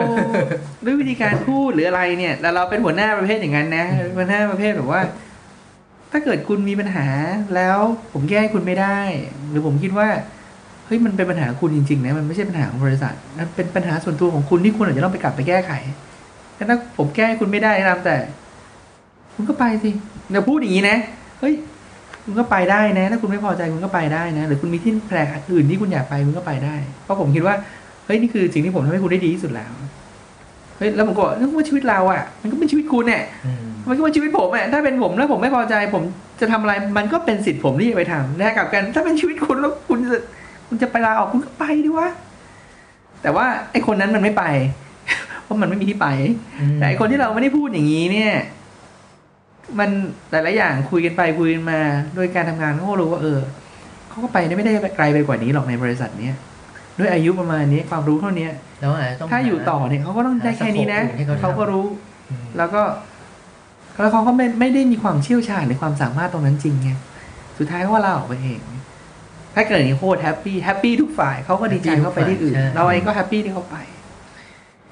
[0.84, 5.02] ด้วยวิธีการพูดหรืออะไรเนี่ยแต่เราเป็นหัวหน้าประเภทอย่างนั้นนะหัวหน้าประเภทแบบว่า
[6.12, 7.06] ถ้าเกิดคุณมีปัญหา
[7.54, 7.78] แล้ว
[8.12, 8.98] ผมแก้ให้คุณไม่ได้
[9.50, 10.08] หรือผมคิดว่า
[10.86, 15.72] เฮ้ยมันเป็นปัญหาคุณจริงๆนะมันไม่ใช่ปัญหาของบริษัทมันเป็นปัญหาส่วนตัวของคุณที่คุณอาจจะต้องไปกลับไปแก้ไข
[16.56, 18.16] แต่ถ้าผมแก้ให้คุณไม่ได้ก็ตามแต่
[19.34, 19.90] คุณก็ไปสิ
[20.30, 20.96] เดี๋ยวพูดอย่างนี้นะ
[21.40, 21.54] เฮ้ย
[22.24, 27.54] คุณก็ไปได้นะ ถ้าคุณไม่พอใจคุณก็ไปได้นะ หรือคุณมีที่แปลกอื่นที่คุณอยากไปคุณก็ไปได้ เพราะผมคิดว่า
[28.06, 29.72] เฮ้ยนี่คือสิ่งที่ผมทำให้คุณได้ดีที่สุดแล้ว
[30.78, 36.02] เฮ้ยแล้วผมก็บอกนั่นก็ว่าชีวิตเราอะ มันก็เป็นชีวิตคุณเนี่ยอืมมันก็เป็นชีวิตผมอะถ้าเป็นผมแล้วผมไม่พอใจ ผม
[36.40, 40.20] จะทำอะไรมันก็เป็นสิทธิ์ผมที่จะไปทำนะกลับกัน ถ้าเป็นชีวิตคุณแล้วคุณจะ
[40.72, 42.08] คุณจะไปลาออกคุณก็ไปดิวะ
[43.22, 44.44] แต่ว่าไอ้คนนั้นมันไม่ไป
[45.42, 46.08] เพราะมันไม่มีที่ไป
[46.76, 48.32] แต่ไอ้คนที่เราไม่ได้พูดอย่างนี้เนี่ย
[49.78, 49.90] มัน
[50.30, 51.80] หลายๆอย่างคุยกันไปคุยกันมา
[52.14, 53.38] โดยการทำงานเขาก็รู้ว่าเออ
[54.08, 56.36] เขาก็ไปได้ไม่ได้ไกลไปกว่านี้หรอกในบริษัทเนี้ย
[56.98, 58.48] ด้วยอายุประมาณนี้ความรู้เท่านี้
[58.80, 61.86] แล้วอาจจะต้องถ้าอยู่ต่อเนี่ยเขาก็ต้องได้แค่นี้นะหาสโคปอื่นให้เขาทำเขาก็รู้
[62.28, 62.82] อืมแล้วก็
[64.00, 66.90] แล้วเขาก็ไม่ไม่ได้มีความเชี่ยวชาญในความสามารถตรงนั้นจริงไง
[67.58, 68.60] สุดท้ายเขาก็ลาออกไปเอง
[69.54, 73.76] ถ้าเกิดอย่างนี้โคตร happy happy ทุกฝ่ายเขาก็ดีใจ Happy เขาไปที่อื่นทุกฝ่ายใช่เราเองก็ happy ที่เขาไป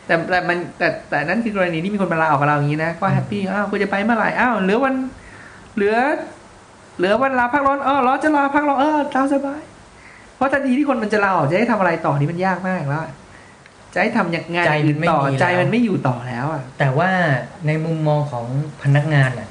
[0.07, 4.95] แต่แต่มันแต่แต่นั่นคือกรณีที่มีคนมาลาออกกับเราอย่างนี้นะก็ happy อ้าวคุณจะไปเมื่อไหร่อ้าวเหลือวัน
[5.77, 5.97] เหลือ
[6.99, 9.63] เหลือวันลาพักร้อนเออร้อนจะลาพักร้อนเออตามสบาย
[10.37, 13.13] เพราะทันทีที่คนมันจะลาออกจะให้ทำอะไรต่อนี่มันยากมากแล้วอะ
[13.95, 17.11] จะให้ทำอย่างงานใจอื่มันนไม่ต่อมีใจแล้วมันไม่อยู่ต่อแล้วอะแต่ว่า
[17.67, 18.47] ในมุมมองของ
[18.83, 19.49] พนักงานน่ะ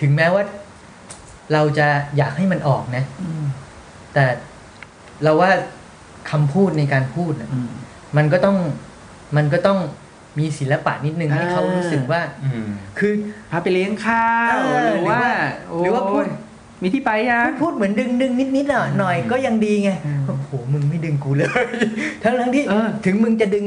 [0.00, 0.42] ถึงแม้ว่า
[1.52, 1.86] เราจะ
[2.16, 3.04] อยากให้มันออกนะ
[4.14, 4.24] แต่
[5.24, 5.50] เราว่า
[6.30, 7.50] คำพูดในการพูดน่ะ
[8.16, 8.56] มันก็ต้อง
[9.36, 9.78] มันก็ต้อง
[10.38, 12.68] มีศิลปะนิดนึงให้เขารู้สึกว่าอืม
[12.98, 13.12] คือ
[13.50, 15.22] พาไปเลี้ยงข้าวเออหรือว่า
[15.82, 16.30] หรือว่าพูดโย
[16.82, 21.48] มีที่ไปยังพูดเหมือนดึงดึงนิดนิดๆหน่อยหน่อยก็ยังดีไงอืมโอ้โหมึงไม่ดึงกูเลย
[22.22, 23.66] ทั้งทั้งที่เออถึงมึงจะดึง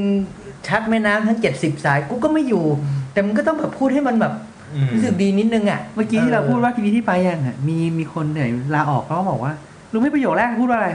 [0.67, 2.65] ชักแม่น้ำทั้งเจ็ดสิบสายกูก็ไม่อยู่
[3.13, 4.48] แต่มึงก็ต้องแบบพูดให้มันแบบอืม
[4.93, 9.53] รู้สึกดีนิดนึงอะเมื่อกี้ที่เราพูดว่ามีที่ไปยังอะมีมีคนเนี่ยลาออกเขาก็บอกว่า
[9.91, 10.89] รู้ไหมประโยคแรกพูดว่าอะไร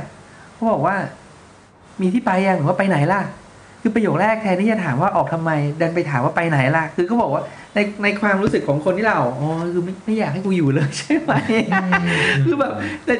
[0.55, 0.95] เขาบอกว่า
[2.03, 3.21] มีที่ไปยังหรือว่าไปไหนล่ะ
[3.83, 5.51] คือประโยคแรกแทนที่จะถามว่าออกทำไม
[5.81, 7.43] ดันไปถามว่าไปไหนล่ะ คือเขาบอกว่า
[7.75, 11.33] ในในความรู้สึกของคนที่เราออกอ๋อคือไม่ไม่อยากให้กูอยู่เลยใช่ไหม
[12.45, 12.73] คือแบบ
[13.07, 13.15] แต่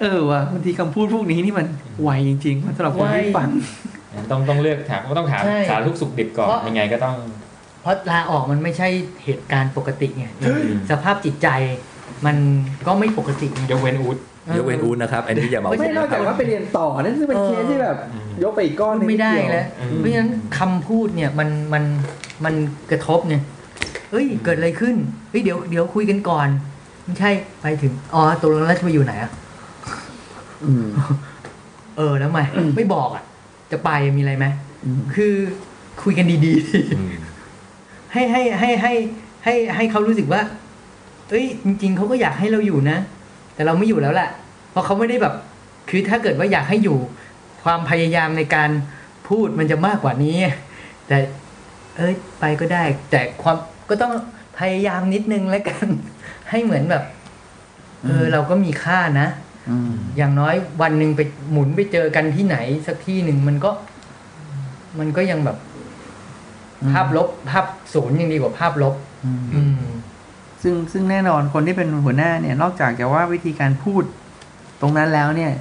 [0.00, 1.66] เออว่ะบางทีคำพูดพวกนี้นี่มัน
[2.02, 3.50] ไวจริงๆมันสำหรับคนที่ไวฟัง
[4.30, 7.16] ต้องต้องเลือกถามก็ต้องถามใช่สารทุกข์สุขดิบก่อนเพราะยังไงก็ต้อง
[7.82, 8.88] เพราะลาออกมันไม่ใช่
[9.24, 11.48] เหตุการณ์ปกติไงอืมสภาพจิตใจ
[12.26, 12.36] มัน
[12.86, 14.18] ก็ไม่ปกติไงยกเว้นอูด
[14.56, 21.84] ยกเว้นอูดนะครับอันนี้อย่ามาไม่นอกจากว่าไปเรียนต่อนั่นซึ่งเป็นเคสที่แบบอืมยกไปอีกก้อนหนึงไม่ได้เยวแล้วอืมเพราะฉะนั้นคำพูดเนี่ยมันมัน
[22.44, 22.54] มัน
[22.90, 23.42] กระทบเนี่ย
[24.10, 24.96] เอ้ยเกิดอะไรขึ้น
[25.30, 26.48] เฮ้ยเดี๋ยวเดี๋ยวคุยกันก่อน
[27.04, 27.30] ไม่ใช่
[27.62, 29.30] ไปถึงอ๋อตกลงแล้วจะไปอยู่ไหนอะ
[30.64, 30.86] อืม
[31.96, 32.40] เออแล้วไง
[32.76, 33.22] ไม่บอกอะ
[33.72, 34.46] จะไปมีอะไรไหม
[34.84, 35.34] อืมคือ
[36.02, 37.10] คุยกันดีๆอืม
[38.12, 38.92] ให้ให้ให้ให้
[39.44, 40.42] ให้ให้เขารู้สึกว่า
[41.30, 42.98] เอ้ย จริง ๆเขาก็อยากให้เราอยู่นะ
[43.54, 44.28] แต่เราไม่อยู่แล้วแหละ
[44.70, 45.34] เพราะเขาไม่ได้แบบ
[45.88, 46.98] คือถ้าเกิดว่าอยากให้อยู่
[47.62, 48.70] ความพยายามในการ
[49.28, 50.36] พูดมันจะมากกว่านี้
[51.08, 51.16] แต่
[51.96, 53.56] เอ้ย ไปก็ได้ แต่ความ
[53.90, 54.12] ก็ต้อง
[54.58, 55.88] พยายามนิดนึงแล้วกัน
[56.50, 57.02] ให้เหมือนแบบ
[58.04, 59.28] เออ เราก็มีค่านะ
[59.70, 62.56] อืมอย่างน้อยวันหนึ่งไปหมุนไปเจอกันที่ไหน
[62.86, 63.70] สักที่หนึ่งมันก็
[64.98, 65.56] มันก็ยังแบบ
[66.92, 67.64] ภาพลบภาพ
[67.94, 69.82] ศูนย์ยังดีกว่าภาพลบอืมอืม
[70.62, 74.02] ซึ่งซึ่งแน่นอนคนที่เป็นหัวหน้าเนี่ย นอกจากจะว่าวิธีการพูด
[74.80, 75.52] ตรงนั้นแล้วเนี่ย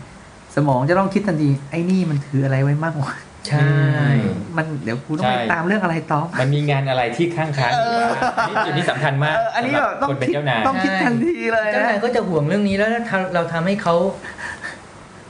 [0.55, 3.11] สมองจะต้องคิดทันทีไอ้นี่มันถืออะไรไว้มากกว่า
[3.47, 3.69] ใช่
[4.57, 8.09] มันเดี๋ยวกูต้องไปใช่ตามเรื่องอะไรต่อ มันมีงานอะไรที่ข้างค้างอยู่บ้าง
[8.49, 13.95] นี่จุดนี้สำคัญมากเอออันนี้แบบต้องคนเป็นคิดเจ้านายต้องคิดทันทีเลยเจ้านะนายก็จะห่วงเรื่องนี้แล้วถ้าเราทำให้เขา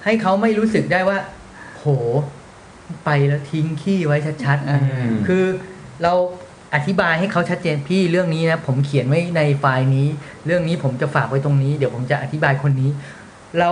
[0.05, 1.17] ให้เขาไม่รู้สึกได้ว่า
[1.77, 1.85] โห
[3.05, 4.75] ไปแล้วทิ้งขี้ไว้ชัดอื
[5.11, 5.43] มๆคือ
[6.03, 6.13] เรา
[6.75, 10.07] อธิบายให้เขาชัดเจนพี่เรื่องนี้นะผมเขียนไว้ในไฟล์นี้
[10.45, 12.89] เรื่องนี้ผมจะฝากไว้ตรงนี้ เดี๋ยวผมจะอธิบายคนนี้
[13.59, 13.69] เรา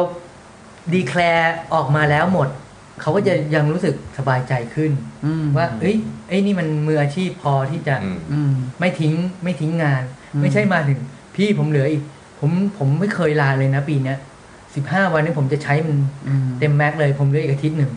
[0.94, 2.48] ดีแคลร์ออกมาแล้วหมด
[3.02, 4.92] เขาก็จะยังรู้สึกสบายใจขึ้น
[5.26, 5.96] อืมว่า เอ้ย
[6.28, 10.04] ไอ้ยนี่มันมืออาชีพพอที่จะอืมอืมไม่ทิ้งไม่ทิ้งงาน
[10.34, 11.00] อืมไม่ใช่มาถึง
[11.36, 12.04] พี่ผมเหลืออีก
[12.40, 14.18] ผมผมไม่เคยลาเลยนะปีเนี้ย
[14.76, 17.92] สิบห้าวันนี้ผมจะใช้มันอืมเต็มแม็กซ์เลย ผมเหลืออีกอาทิตย์หนึ่ง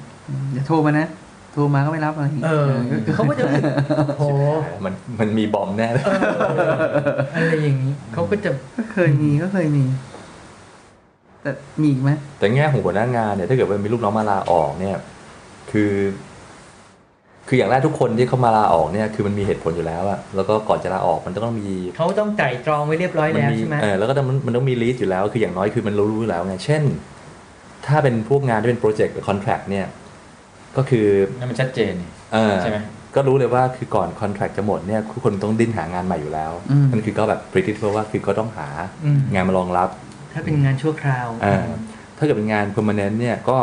[0.51, 1.07] เดี๋ยวโทรมานะ
[1.53, 2.71] โทรมาก็ไม่รับอะไรย่างงี้เออ
[3.15, 3.75] เขาก็จะรู้สึก
[4.19, 4.25] โห
[4.85, 6.71] มันมันมีบอมแน่เลยเออ
[7.35, 9.85] อะไรอย่างนี้เขาก็จะก็เคยมีก็เคยมี
[11.43, 11.51] แต่
[11.81, 14.97] มีอีกไหมแต่แง่ของหัวหน้างานเนี่ยถ้าเกิดว่ามีลูกน้องมาลาออกเนี่ย
[15.71, 15.93] คือ
[17.49, 26.83] คืออย่างแรกทุกคนที่เขามาลาออกเนี่ยคือมันมีเหตุผลอยู่แล้วอะแล้วก็ก่อนจะลาออกมันต้องมีเขาต้องไตร่ตรองไว้เรียบร้อยมัแล้วมีใช่ไหมเออแล้วก็ต้องมันต้องมีลีดอยู่แล้ว คืออย่างน้อยคือมันรู้อยู่แล้วไงเช่น
[27.87, 29.87] ถ้าเป็นพวกงานที่เป็นโปรเจกต์หรือคอนแท c t เนี่ย
[30.77, 31.07] ก็คือ
[31.39, 31.95] นั่นมันชัดเจน
[32.33, 32.79] เออใช่ไหม
[33.15, 38.69] ก็รู้เลยว่าคือก่อนคอนแท c t จะหมดเนี่ยทุกคนต้องดิ้นหางานใหม่อยู่แล้วอืมนั่นคือก็แบบ pretty เพราะว่าคือก็ต้องหา
[39.05, 39.89] อืมงานมารองรับ
[40.33, 41.65] ถ้าเป็นงานชั่วคราวอ่า
[42.19, 43.57] ถ้าเกิดเป็นงาน permanent เนี่ยก็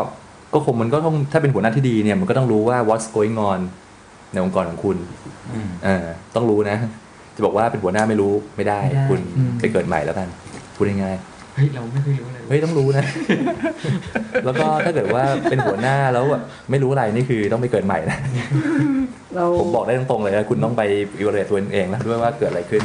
[0.54, 3.60] ก็คงมันก็ต้องถ้าเป็นหัวหน้าที่ดีเนี่ยมันก็ต้องรู้ว่า what's going on
[4.34, 4.98] ในองค์กรของคุณ
[5.54, 6.06] อืมเออ
[6.36, 6.78] ต้องรู้นะ
[7.36, 10.28] จะบอกว่าเป็นหัวหน้าไม่รู้ไม่ได้ไม่ได้คุณอืมไปเกิดใหม่แล้วกัน
[10.76, 13.06] พูดง่ายเฮ้ยเราไม่เคยรู้เลยๆเฮ้ยต้องรู้นะ
[14.46, 18.18] แล้วก็ถ้าเกิดว่าเป็นหัวหน้าแล้วแบบไม่รู้อะไรนี่คือต้องไปเกิดใหม่นะ
[19.36, 20.82] เราผมบอกได้ตรงๆเลยนะคุณต้องไป
[21.20, 22.84] evaluate ตัวเองแล้วด้วยว่าเกิดอะไรขึ้น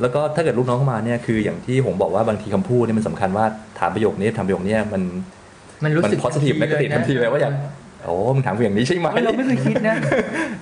[0.00, 3.44] แล้วก็ถ้าเกิดลูกน้องเข้ามาเนี่ยคืออย่างที่ผมบอกว่าบางทีคำพูดเนี่ยมันสำคัญว่า
[3.78, 5.02] ถามประโยคนี้ถามประโยคเนี้มัน
[5.84, 7.52] มันรู้สึกมัน positive negative ทันทีเลยว่าอยาก
[8.04, 9.96] โอ้มึงถามกูอย่างนี้ใช่ไหมเราไม่เคยคิดนะ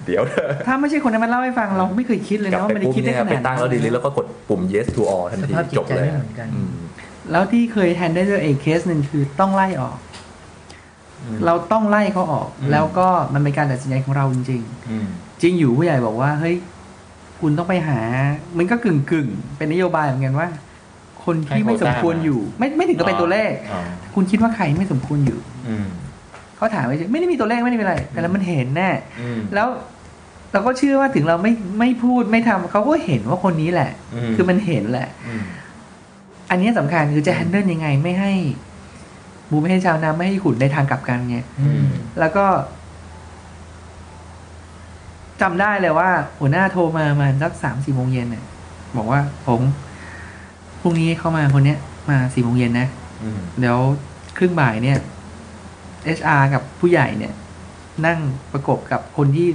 [0.07, 6.13] เดี๋ยวเถอะถ้าไม่ใช่คนนั้นมาเล่าให้ฟังเราไม่เคยคิดเลยกลับนะว่าไปมันจะปุ๊บคิดได้เนี่ยขไปนาดตั้งแล้วดีลิแล้วก็กดปุ่ม yes to all ทันสทีภาพจิจตบใจเลย
[7.33, 9.99] แล้วที่เคยแทนได้ด้วยเอกเคสหนึ่งคือต้องไล่ออก
[11.23, 16.57] อืมเราต้องไล่เขาออกอืมแล้วก็มันเป็นการตัดสินใจของเราจริงอืมๆจริงอยู่ผู้ใหญ่บอกว่าเฮ้ย
[17.41, 18.01] คุณต้องไปหา
[18.59, 20.49] มันก็กึ่งกึ่งๆเป็นนโยบายเหมือนกันว่า
[21.25, 23.81] คนที่ไม่สมควรอยู่ ไม่ไม่ถึงกับเป็นตัวเลขอ๋อ
[24.15, 25.87] คุณคิดว่าใครไม่สมควรอยู่ อืม
[26.57, 29.69] เขาถามไม่ไม่ได้มีตัวเลขไม่ได้มีอะไร แต่แล้วมันเห็นแน่อืมแล้ว
[30.53, 35.09] เราก็เชื่อว่าถึงเราไม่ไม่พูดไม่ทำเขาก็เห็นว่าคนนี้แหละอืมคือมันเห็นแหละ
[36.47, 38.33] อืมอันนี้สำคัญคือจะแฮนเดิลยังไงไม่ให้
[39.51, 41.87] บูไม่ให้ชาวนาไม่ให้ขุนในทางกลับกันไงอืม
[42.21, 42.47] แล้วก็
[45.41, 48.45] จำได้เลยว่า หัวหน้าโทรมามาสักสามสี่โมงเย็นเนี่ย
[48.97, 49.61] บอกว่าผม
[50.81, 51.79] พรุ่งนี้เข้ามาคนเนี้ย
[52.11, 52.89] มาสี่โมงเย็นนะ
[53.23, 53.79] อืมเดี๋ยว
[54.39, 54.99] ครึ่งบ่ายเนี่ย
[56.19, 57.33] HR กับผู้ใหญ่เนี่ย
[58.07, 58.19] นั่ง
[58.53, 59.49] ประกบกับคนที่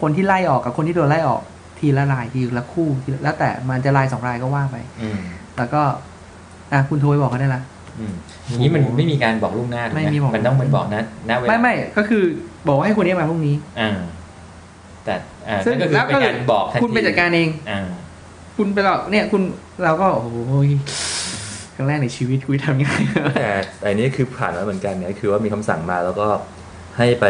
[0.00, 1.42] คนที่ไล่ออกกับคนที่โดนไล่ออก
[1.78, 5.20] ทีละรายทีละคู่ทีละแล้วแต่มันจะรายสองรายก็ว่าไปอืม
[5.58, 5.82] แล้วก็
[6.72, 7.62] อะคุณโทรไปบอกเขาได้ละ
[7.98, 8.14] อืม
[8.46, 12.22] อย่างนี้มันไม่มีการบอกล่วงหน้าถูกไม่ไหมมีบอก มันต้องเป็นบอกนะณเวลาไม่ไม่ก็คือ
[12.68, 13.90] บอกว่าให้คนนี้มาพรุ่งนี้ อ่า
[15.04, 15.14] แต่
[15.48, 17.80] อ่าซึ่งนั่นก็คือแล้วเป็นการบอกทันทีคุณไปจัดการเอง อ่า
[18.56, 19.42] คุณไปหรอกเนี่ยคุณ
[19.84, 20.28] เราก็โอ้โห
[21.74, 22.94] ครั้งแรกในชีวิตคุยทำยังไง
[23.80, 26.26] แต่อันนี้คือผ่านมาเหมือนกันเนี่ยคือว่ามีคำสั่งมาแล้วก็
[26.98, 27.26] ให้ไป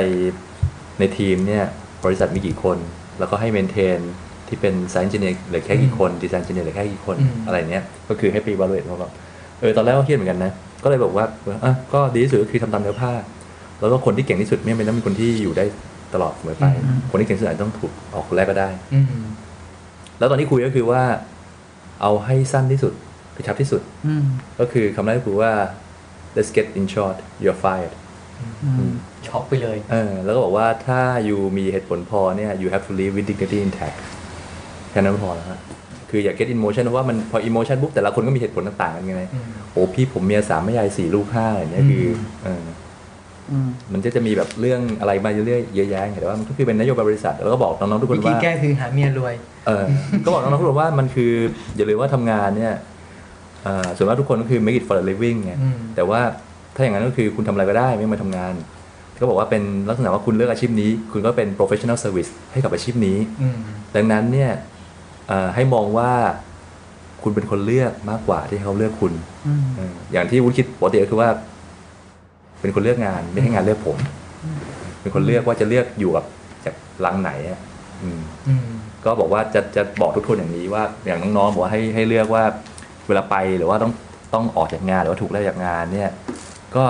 [0.98, 1.64] ในทีมเนี่ย
[2.04, 2.78] บริษัทมีกี่คน
[3.18, 4.00] แล้วก็ให้เมนเทน
[4.54, 9.06] ที่เป็น Science Engineer เหลือแค่กี่คนดีไซน์ Engineer เหลือแค่กี่คนอืมอะไรเนี้ยก็คือให้ไป evaluate เขาก็
[9.60, 10.52] เออตอนแรกก็เครียดเหมือนกันนะ
[10.84, 11.24] ก็เลยบอกว่า
[11.64, 13.12] อะก็ดีที่สุดก็คือทำตามเนื้อผ้า
[13.80, 15.64] แล้วก็คนที่เก่งที่สุดไม่เป็นต้องเป็นคนที่อยู่ได้
[16.14, 19.06] ตลอดเสมอไปอืมคนที่เก่งที่สุดอาจจะต้องถูกออกคนแรกก็ได้อืม
[20.18, 21.02] แล้วตอนที่คุยก็คือว่า
[22.02, 22.92] เอาให้สั้นที่สุด
[23.36, 24.24] กระชับที่สุดอืม
[24.60, 25.52] ก็คือคำแรกก็คือว่า
[26.36, 27.94] let's get in short you're fired
[28.64, 28.92] อืม
[29.26, 33.96] ช็อกไปเลยเออแล้วก็บอกว่าถ้าอยู่มีเหตุผลพอเนี่ย you have to live with dignity intact
[34.94, 35.58] แค่นั้นพอแล้วฮะ
[36.10, 42.04] คืออย่า get emotion เพราะว่ามันพอ emotion ปุ๊บแต่ละคนก็มีเหตุผลต่างๆกันไงอืมโอ้พี่ผมเมียสามแม่ยายสี่ลูกห้าอะไรเนี่ยคือ
[42.44, 42.64] เออ
[43.50, 49.34] อืมมันจะจะมีแบบเรื่องอะไรมาเรื่อยๆเยอะแยะแต่ว่ามันก็คือเป็นนโยบายบริษัทแล้วก็บอกน้องๆทุกควินธีว่าแก้คือหาเมียรวย
[49.66, 49.84] เออ
[50.24, 51.32] ก็บอกน้องๆทุกคนว่ามันคือ
[51.76, 52.74] อย่าลืมว่าทำงานเนี่ย
[53.64, 56.20] เอ่อส่วนมากทุกคนก็คือ make it for a living ไงอืมแต่ว่า
[56.74, 58.54] ถ้าอย่างนั้นก็คือคุณทำอะไรก็ได้ไม่มาทำงาน
[59.20, 63.56] ก็บอกว่าเป็นลักษณะว่าคุณเลือกอาชีพนี้ คุณก็เป็น professional service ให้กับอาชีพนี้อืม
[63.96, 64.73] ดังนั้นเนี่ยเอ่อ
[65.54, 66.12] ให้มองว่า
[67.22, 69.12] คุณเป็นคนเลือกมากกว่าที่เขาเลือกคุณ
[69.46, 71.30] อืมเอออย่างที่วุฒิคิดปกติก็คือว่า
[72.60, 73.96] เป็นคนเลือกงานไม่ให้งานเลือกผม
[75.00, 76.24] เป็นคนเลือกว่าจะเลือกอยู่กับ
[76.64, 77.60] จากรังไหนอะ
[78.02, 78.66] อืมอืม
[79.04, 82.44] ก็บอกว่าจะจะบอกทุกคนอย่างนี้ว่า อย่างน้องๆบอกว่าให้ให้เลือกว่า
[83.06, 83.92] เวลาไปหรือว่าต้อง
[84.34, 86.10] ต้องออกจากงานหรือว่าถูกไล่จากงาน เนี่ย
[86.76, 86.84] ก็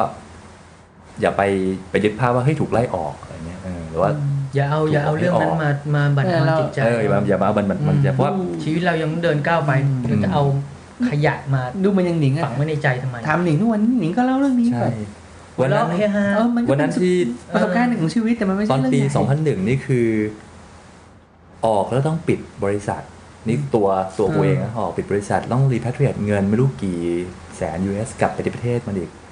[1.21, 1.43] อย่าไป
[1.91, 4.11] ไปยึดภาพว่าเฮ้ยถูกไล่ออกอะไรเงี้ยเออหรือว่า
[4.55, 9.73] อย่าเอาอย่าเอาเรื่องนั้นมามาบั่นทอนจิตใจเอออย่ามาอย่ามาเอามันมันมันจะเพราะว่าชีวิตเรายังเดินก้าวไป
[10.09, 10.43] เราจะเอา
[11.11, 17.15] ขยะมาดูมันยังหนิงฝัอะงไว้ในใจทำไมถามหนิงทุกวันหนิงก็เล่าเรื่องนี้ใช่แบบวันนั้นหัวเราะเฮฮาเออมันก็วันนั้นเป็นที่
[17.53, 19.11] ประสบการณ์หนึ่งของชีวิตแต่มันไม่ใช่ตอนเรื่องปีใหญ่
[19.65, 20.09] 2001นี่คือ
[21.67, 23.03] ออกแล้วต้องปิดบริษัท
[23.49, 23.89] นี่ตัว
[24.19, 26.99] ตัวกูเองนะออกปิดบริษัทต้องรี p a t r i a t e เงินไม่รู้กี่
[27.57, 29.24] แสน US กลับไปที่ประเทศมันอีกอืม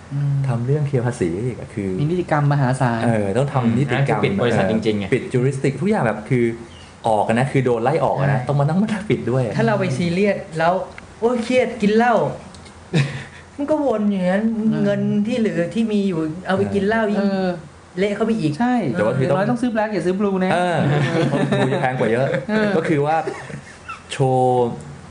[0.48, 6.44] ทำเรื่องเคลียร์ภาษีอีกอะคือมีนิติกรรมมหาศาลเออต้องทำนิติกรรมคือปิดบริษัทเออจริงๆไงปิด juristic ทุกอย่างแบบคือ
[7.06, 10.72] ออกกันนะคือโดนไล่ออกอะนะใช่ต้องมานั่งมาปิดด้วย ถ้าเราไปซีเรียสแล้ว
[11.20, 12.14] โอ้ยเครียดกินเหล้า
[13.56, 14.42] มันก็วนอย่างนั้น
[14.84, 17.46] เงินที่เหลือที่มีอยู่เอาไปกินเหล้าเอยิ่งอ
[17.98, 20.76] เละเข้าไปอีกใช่แต่ว่าคืออย่างต้องน้อยต้องซื้อแบล็กอย่าซื้อบลูนะเออ
[21.28, 23.16] เพราะดูจะแพงกว่าเยอะเออก็คือว่า
[24.12, 24.68] โชว์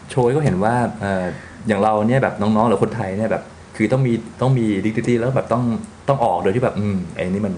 [0.09, 1.25] โชว์ให้เขาเห็นว่าเออ
[1.67, 3.43] อย่างเราเนี่ยแบบน้องๆหรือคนไทยเนี่ยแบบ
[3.81, 5.63] คือต้องมีต้องมีดิจิตี้แล้วแบบต้อง
[6.07, 7.53] ต้องออกโดยที่แบบอืมไอ้นี่มัน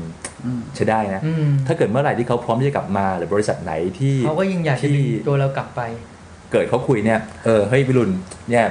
[0.46, 5.82] อืมใช้ได้นะอืมถ้าเกิดเมื่อไหร่ที่เขาพร้อมที่จะกลับมาหรือบริษัทไหนที่เขาก็ยิ่งอยากจะดึงตัวเรากลับไป
[6.52, 8.12] เกิดเขาคุยเนี่ยเออเฮ้ยวิรุณ
[8.50, 8.66] เนี่ย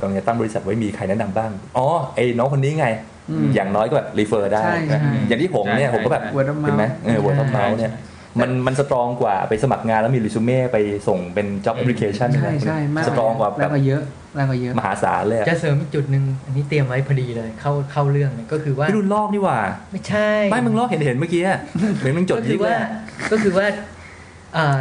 [0.00, 2.86] กำลังจะตั้งบริษัทไว้มีใครแนะนำบ้างอ๋อไอ้น้องคนนี้ไง
[3.30, 4.98] อืมอย่างน้อยก็แบบรีเฟอร์ได้ใช่ใช่
[5.28, 7.92] อย่างที่ผมเนี่ยใช่ผมก็แบบใช่ Word of mouth เห็นไหมเออ word of mouth เนี่ย
[8.40, 10.78] มันมันสตรองกว่าไปสมัครงานแล้วมีรี s ูเม่ไป
[11.08, 14.02] ส่งเป็น job application ใช่ใช่มากสตรองกว่าแรแบงบกว่าเยอะ
[14.34, 19.58] แรงกว่าเยอะ มหาศาลเลยอะจะเสริมอีกจุดหนึ่งอันนี้เตรียมไว้พอดีเลยเข้าเข้าเรื่องเลยก็คือว่าพี่รุ่นลอกนี่หว่า
[19.92, 21.58] ไม่ใช่ ไม่มึงลอกเห็นเห็นเมื่อกี้อะ
[21.98, 22.90] เหมือนมึงจดก็คืยิอกเลว่ายอะ
[23.32, 23.66] ก็คือว่า
[24.56, 24.80] อ่า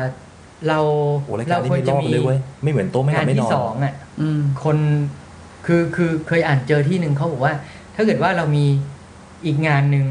[0.67, 0.79] เรา
[1.25, 4.77] โอ้รายกาเรารนี้ควรมีลจะอกมีเลยเว้ยไม่เหมือนโต๊ะไม่หงาลันบไม่นที่อนสองอะอืมคน
[5.65, 7.53] คือคือเคยอ่านเจอที่หนึ่งเขาบอกว่า
[7.95, 8.65] ถ้าเกิดว่าเรามี
[9.45, 10.05] อีกงานหนึ่ง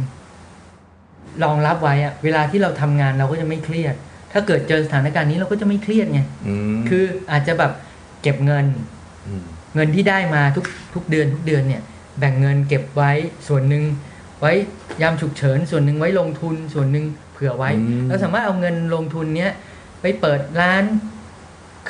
[1.45, 3.95] รองรับไว้อะเวลาที่เราทำงานเราก็จะไม่เครียด
[4.33, 7.73] ถ้าเกิดเจอสถานการณ์นี้เราก็จะไม่เครียดไงอืมคืออาจจะแบบ
[8.23, 8.67] เก็บเงิน
[9.41, 9.43] ม
[9.75, 10.65] เงินที่ได้มาทุก
[10.95, 11.83] ทุกเดือนทุกเดือนเนี่ย
[12.19, 13.11] แบ่งเงินเก็บไว้
[13.49, 13.85] ส่วนหนึ่ง
[14.41, 14.53] ไว้
[15.03, 19.53] ยามฉุกเฉินส่วนหนึ่งไว้ลงทุนส่วนหนึ่งเผื่อไว้อืมเราสามารถเอาเงินลงทุนเนี้ย
[20.01, 20.85] ไปเปิดร้าน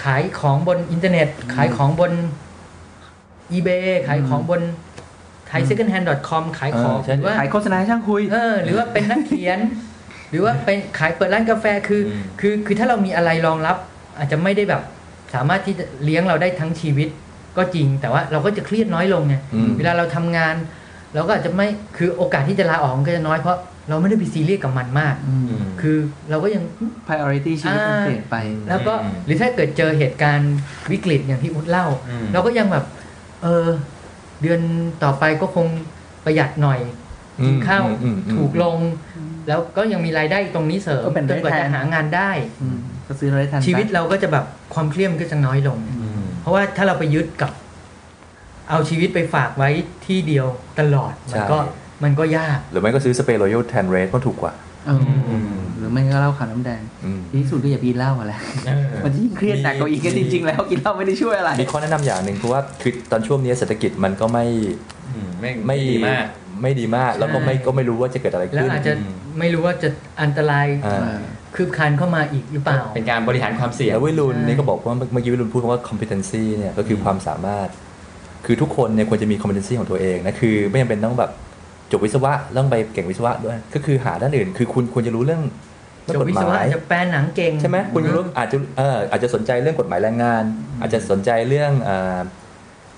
[0.03, 2.13] ขายของบนอินเทอร์เน็ต ขายของบน
[3.53, 4.63] eBay ขายของบน
[5.53, 9.59] thaisecondhand.com ขายของเออใช่หรือว่าขายโฆษณาให้ช่างคุยเออหรือว่าเป็นนักเขียน
[10.31, 13.77] หรือว่าเป็นขายเปิดร้านกาแฟคืออมคือคือถ้าเรามีอะไรรองรับ
[14.19, 14.83] อาจจะไม่ได้แบบ
[15.35, 17.09] สามารถที่จะเลี้ยงเราได้ทั้งชีวิต
[17.57, 20.55] ก็จริง แต่ว่าเราก็จะเครียดน้อยลงไงอืมเวลาเราทำงาน
[21.15, 25.97] เราก็อาจจะไม่คือโอกาสที่จะลาออกมันก็จะน้อยเพราะเราไม่ได้ไปซีเรียสกับมันมากอืมคือ
[26.31, 26.63] เราก็ยัง
[27.07, 28.37] priority ชีวิตมันอ่าเปลี่ยนไป
[28.69, 30.55] แล้วก็อืมหรือถ้าเกิดเจอเหตุการณ์
[30.93, 32.85] วิกฤตอย่างที่อุดเล่าอืมเราก็ยังแบบ
[33.43, 33.67] เออ
[34.43, 34.61] เดือน
[35.03, 35.67] ต่อไปก็คง
[36.25, 36.81] ประหยัดหน่อย
[37.41, 38.79] อืมกินข้าวอืมอืมอืมถูกลง
[39.49, 42.31] แล้วก็ยังมีรายได้ตรงนี้เสริมก็เป็นจนกว่าได้แทจะนหางานได้
[42.63, 47.51] อืมก็ซื้อเราได้ทันชีวิตเราก็จะแบบความเครียดมันก็จะน้อยลงอืมเพราะว่าถ้าเราไปยึดกับ
[48.71, 49.71] เอาชีวิตไปฝากไว้
[50.07, 50.47] ที่เดียว
[50.81, 54.53] ตลอดมันก็ใช่มันก็ยาก หรือไม่ก็ซื้อสเปรย์รอยัลแทนเรสก็ถูกกว่า
[54.87, 55.31] เอออ
[55.81, 58.41] หรือไม่ก็เหล้าขาวน้ำแดงอืมดีที่สุดก็อย่าพีเหล้าอะแหละ
[59.05, 64.45] มันยิ่งเครียดหนักกว่าอีกก็จริงๆแล้วกินเหล้าไม่ได้ช่วยอะไรมีข้อแนะนำอย่างหนึ่งคือว่าคือตอนช่วงนี้เศรษฐกิจมันก็ไม่
[65.15, 66.25] อืมไม่ไม่ดีมาก
[66.63, 68.93] ไม่ดีมากแล้วก็ไม่ใช่ก็ไม่รู้ว่าจะเกิดอะไรแล้วขึ้นอาจจะ
[69.39, 69.89] ไม่รู้ว่าจะ
[70.23, 71.19] อันตรายอ่า
[71.55, 77.69] คืบคลานเข้ามาอีกหรือเปล่า เป็นการบริหารความเสี่ยงแล้ววิรุณใช่นี่ก็บอกว่าเมื่อกี้วิรุณพูดคำว่า competency เนี่ยก็คือความสามารถ
[78.47, 81.31] คือทุกคนเนี่ยควรจะมี competency ของตัวเองนะคือไม่จำเป็นต้องแบบ
[81.93, 85.43] จบวิศวะต้องไปเก่งวิศวะด้วย ก็คือหาด้านอื่น คือคุณควรจะรู้เรื่อง
[86.13, 90.45] เรื่องจบกฎวิหศวะมายอาจจะแปลหนังเก่งใช่ไหมคุณรู้อาจจะเอออาจจะสนใจเรื่องกฎหมายแรงงาน
[90.81, 92.21] อาจจะสนใจเรื่องอ่า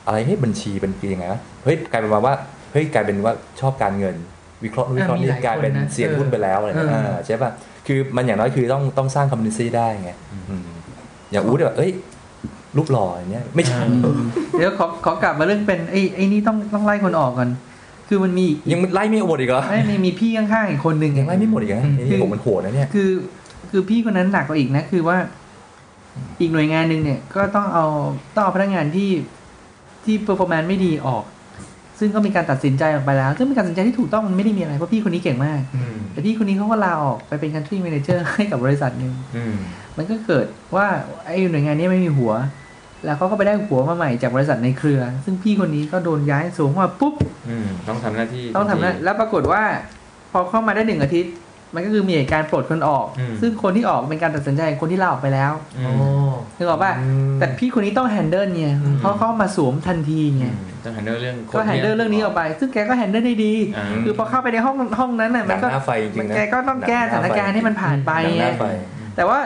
[0.06, 2.34] อะไรให้บัญชีเป็นยังไงวะเฮ้ยกลายเป็นมาว่า
[2.72, 4.16] เฮ้ยกลายเป็นว่าชอบการเงิน
[4.64, 7.50] วิเคราะห์นู่นวิเคราะห์นี่อะมีหลายกลายเป็นคนนะเสียนหุ้นไปแล้วอะไรเงี้ยเออเออใช่ป่ะ
[7.86, 10.10] คือมันอย่างน้อยคือต้องต้องสร้าง competency ได้ไง
[10.50, 10.66] อืม
[11.32, 11.90] อย่างอู๊ดแบบเอ้ย
[12.76, 14.20] รูปหล่ออย่างเงี้ยไม่ใช่อืม
[14.52, 17.48] เดี๋ยวขอขอกลับมาเรื่องเป็นไอ้ไอ้นี่ต้องต้องไล่คนออกก่อน
[18.14, 23.10] คือมันมีอีกยังไล่ไม่หมดอีกเหรอไม่มีมีพี่ข้างๆอีกคนหนึ่งยังไล่ไม่หมดอีกเหรออืมนี่ผมมันโหดนะเนี่ยคือ
[23.70, 25.16] คือพี่คนนั้นหนักกว่าอีกนะคือว่า
[26.40, 27.86] อีกหน่วยงานหนึ่งเนี่ย ก็ต้องเอา
[28.34, 29.10] ต้องเอาพนักงานที่
[30.04, 31.24] ที่ performance ไม่ดีออก
[31.98, 39.54] ซึ่งก็มีการตัดสินใจออกไปแล้ว ซึ่งเป็นการตัดสินใจที่ถูกต้องมันไม่ได้มีอะไรเพราะพี่คนนี้เก่งมากอืมแต่พี่คนนี้เขาก็ลาออกไปเป็น country manager ให้กับบริษัทหนึ่งอืม
[39.96, 40.46] มันก็เกิด
[40.76, 40.86] ว่า
[41.26, 42.32] ไอ้หน่วยงานนี้ไม่มีหัว
[43.04, 47.14] แล้วเขาก็ไปได้หัวมาใหม่จากบริษัทในเครือ ซึ่งพี่คนนี้ก็โดนย้ายสูงมาปุ๊บ
[47.48, 49.62] อืมต้องทำหน้าที่ต้องทำนะแล้วปรากฏว่า
[50.32, 51.32] พอเข้ามาได้หนึ่งอาทิตย์
[51.74, 55.92] มันก็คือมีเหตุการณ์ปลดคนออกอืมซึ่งคนที่ออกเป็นการตัดสินใจของคนที่ลาออกไปแล้วอืโอ้
[56.30, 56.92] มนึกออกป่ะ
[57.38, 68.64] แต่พี่คนนี้ต้อง handle ไงอืมเพราะเขามาสวมทันทีไงอืมต้อง handle เรื่องคนก็ handle เรื่องนี้ออกไป ซึ่งแกก็ handle ได้ดีอ่าคือพอเข้าไปในห้องห้องนั้นน่ะหมันันงก็หน้าไฟจริงๆนะแกก็ต้องแก้สถานการณ์ให้มันผ่านไปหนังหไงน้าไฟ
[69.16, 69.38] แต่ว่า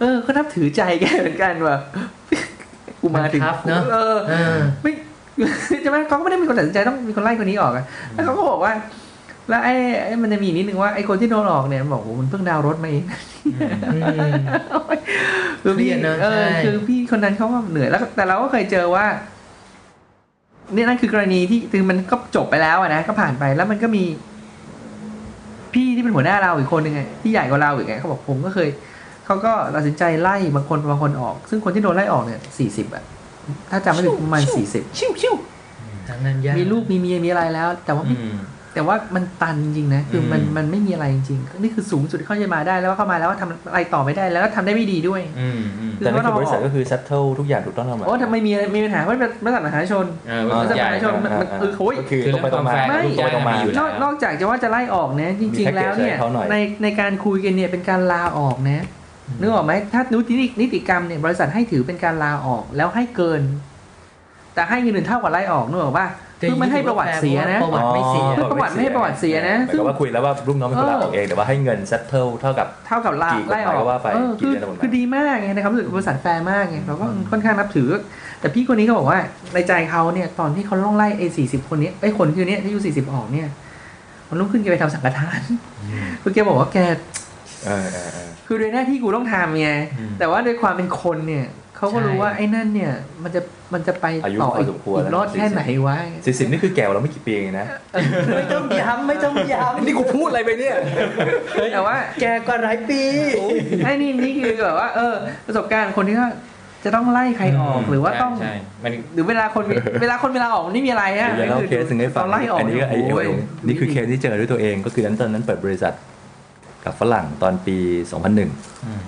[0.00, 1.76] เออก็นับถือใจแกเหมือนกันว่า
[3.00, 4.92] กูมาถึงบังคับเนอะเออเออไม่
[5.82, 8.72] ใช่ไหมเขาก็ไม่ได้มีคนตัดสินใจต้องมีคนไล่คนนี้ออกอะแล้วเขาก็บอกว่า
[9.48, 9.74] แล้วไอ้
[10.04, 13.04] ไอ้มันจะมีอีกนิดนึงว่าไอ้คนที่โดนออกเนี่ยมันบอกโอ้โหมันเพิ่งดาวน์รถมาเอง
[13.94, 13.98] อื
[14.30, 14.32] ม
[15.62, 19.06] คือพี่เครียดนะเออใช่คือพี่คนนั้นเขาก็เหนื่อยแล้ว แต่เราก็เคยเจอว่า
[20.74, 24.04] เนี่ยนั่นคือกรณีที่คือมันก็จบไปแล้วอะนะก็ผ่านไปแล้วมันก็มี
[25.74, 28.68] พี่ที่เป็นหัวหน้าเราอีกคนหนึ่งไงที่ใหญ่กว่าเราอีกไงเขาบอกผมก็เคย
[29.30, 33.02] เขาก็ตัดสินใจไล่บางคนบางคนออก ซึ่งคนที่โดนไล่ออกเนี่ยสี่สิบอะ
[33.70, 35.34] ถ้าจำไม่ผิดประมาณสี่สิบชิวชิว
[36.08, 38.38] ทางนั้นยากมีลูกมีเมียมีอะไรแล้ว แต่ว่าอืไม่ม
[38.74, 58.84] แต่ว่ามันตันจริงนะคือมันอืมมันไม่มีอะไรจริงๆนี่คือสูงสุดที่เขาจะมาได้แล้วว่าเข้ามาแล้วว่าทำอะไรต่อไม่ได้แล้วก็ทำได้ไม่ดีด้วยอืมอืมแต่นั่นคือบริษัทก็คือ settle ทุกอย่างถูกต้องแล้วมั้ยโอ้ทำไมมีมีปัญหาเพราะเป็นบริษัทมหาชนเออบริษัทบริษัทใหญ่มหาชนมันมันอ่าคือโอ้ยก็คือตรงไปตรงมาคือเรื่องความแฟร์ไม่ตรงไปตรงมาอยู่นแล้วอกนอกจากจะว่าจะไล่ออกนะจริง ๆแล้วเนี่ยมีแพ็กเกจให้เขาหน่อยในในการคุยกันเนี่ยเป็นการลาออกนะ
[59.38, 63.42] นึกออกไหมถ้านิตินิติกรรมเนี่ยบริษัทให้ถือเป็นการลาออกแล้วให้เกิน
[64.54, 66.08] แต่ให้เงินเดือนเท่ากับไล่ออกนึกออกป่ะ
[66.50, 77.88] คือมันให้ประวัติเสียนะประวัติไม่เสียคือประวัติไม่ให้ประวัติเสียนะหมายความว่าคุยแล้วว่าลูกน้องเป็นคนลาออกเองแต่ว่าให้เงิน settle เท่ากับเท่ากับลากี่กฎหมายไล่ออกก็ว่าไปเออกี่คือเดือนต่อวันคือดีมากไงในความรู้สึกบริษัทแฟร์มากไงเราก็ค่อนข้างนับถือ
[78.40, 79.18] แต่พี่คนนี้ก็บอกว่า
[79.54, 83.48] ในใจเขาเนี่ยตอนที่เขาต้องไล่ไอ้สี่สิบคนนี้ไอ้คนคือเนี้ยที่อายุสี่สิบออกเนี่ย
[84.28, 85.40] มันลุกขึ้นแกไปทำสังฆทาน
[86.22, 86.78] คือแกบอกว่าแก
[88.50, 91.46] เออเออเออคือโดยหน้าที่กูต้องทำไงอืมแต่ว่าด้วยความเป็นคนเนี่ย
[91.76, 92.92] เขาก็รู้ใช่ว่าไอ้นั่นเนี่ย
[93.22, 93.40] มันจะ
[93.74, 95.96] มันจะไปอายุต่อพออีกสมควรอีกแล้วรอดแค่ไหนวะ
[96.26, 97.66] สี่สิบนี่คือแก่กว่าเราไม่กี่ปีเองนะ
[98.36, 100.76] ไม่ต้องย้ำไม่ต้องย้นี่กูพูดอะไรไปเนี่ย
[101.72, 103.02] แต่ว่าำแกกว่าหลายปี
[103.84, 105.14] ไอ้นี่นี่คือแบบว่า เออ
[105.46, 106.30] ประสบการณ์คนที่ว่า
[106.84, 109.64] จะต้องไล่ใครออกหรือว่าต้องใช่ใช่มันหรือเวลาคน
[110.02, 113.28] เวลาคนเวลาออกมันไม่มีอะไรอะเดี๋ยวเล่าเคสหนึ่งให้ฟังตอนไล่ออกอันนี้ก็ไอ้โอ้ไอ้ย
[113.66, 115.94] นี่คือเคสที่เจอด้วยตัวเองก็คือนั้นตอนนั้นเปิดบริษัท
[116.84, 117.76] กับฝรั่งตอนปี
[118.10, 118.38] 2001
[118.86, 119.02] อืม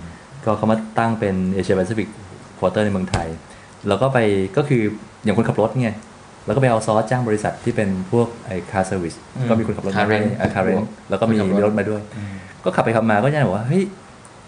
[0.45, 2.09] ก็เขามาตั้งเป็น Asia Pacific
[2.59, 3.27] quarter ในเมืองไทย
[3.89, 4.19] แล้วก็ไป
[4.57, 4.83] ก็คือ
[5.25, 5.91] อย่างคนขับรถไง
[6.47, 10.77] แล้วก็ไปเอาซอสจ้างบริษัทที่เป็นพวกไอ้ car service อืมก็มีคนขับรถมา car rent car rent
[11.11, 12.03] แล้วก็มีคนขับรถรถมาด้วย
[12.65, 13.83] ก็ขับไปขับมาก็จะบอกว่าเฮ้ย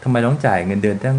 [0.04, 1.18] ทำไมต้องจ่ายเงินเดือนตั้ง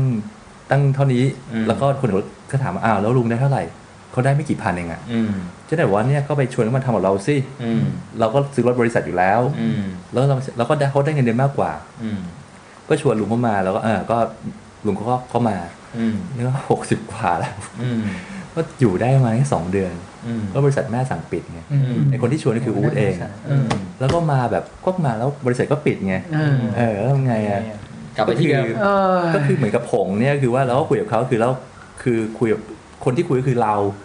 [0.71, 3.63] ตั้งเท่านี้อืมแล้วก็คนขับรถก็ถามว่าอ้าวแล้วลุงได้เท่าไหร่
[4.11, 5.31] เขาได้ไม่กี่พันเองอะอืม
[5.65, 7.83] เจะได้บอกว่าเนี่ยก็ไปชวนเขามาทำกับเราสิอืม
[8.19, 11.71] เราก็ซื้อรถบริษัทอยู่แล้วอืมแล้วเราแล้วก็ได้เขาได้เงินเดือนมากกว่า
[12.03, 12.19] อืม
[12.89, 14.17] ก็ชวนลุงเข้ามาแล้วก็เออก็
[14.85, 15.57] ลุงเขาก็ก็มา
[15.97, 18.01] อืมเนื้อหกสิบกว่าแล้วอืม
[18.55, 19.93] ก็อยู่ได้ประมาณแค่สองเดือน
[20.27, 23.13] อืมก็บริษัทแม่สั่งปิดไงอืมไอคนที่ชวนนี่คืออู๊ดเอง
[23.49, 23.67] อืม
[23.99, 27.61] แล้วก็มาแบบก็มาแล้วบริษัทก็ปิดไงเออเออแล้วทำไงอะ
[28.15, 28.87] กลับไปที่เดิมเอ
[29.17, 31.49] อก็คือเหมือนกับผงเนี่ยคือว่าเราก็คุยกับเขาคือเรา
[32.03, 32.61] คือคุยกับ
[33.05, 34.04] คนที่คุยก็คือเราอื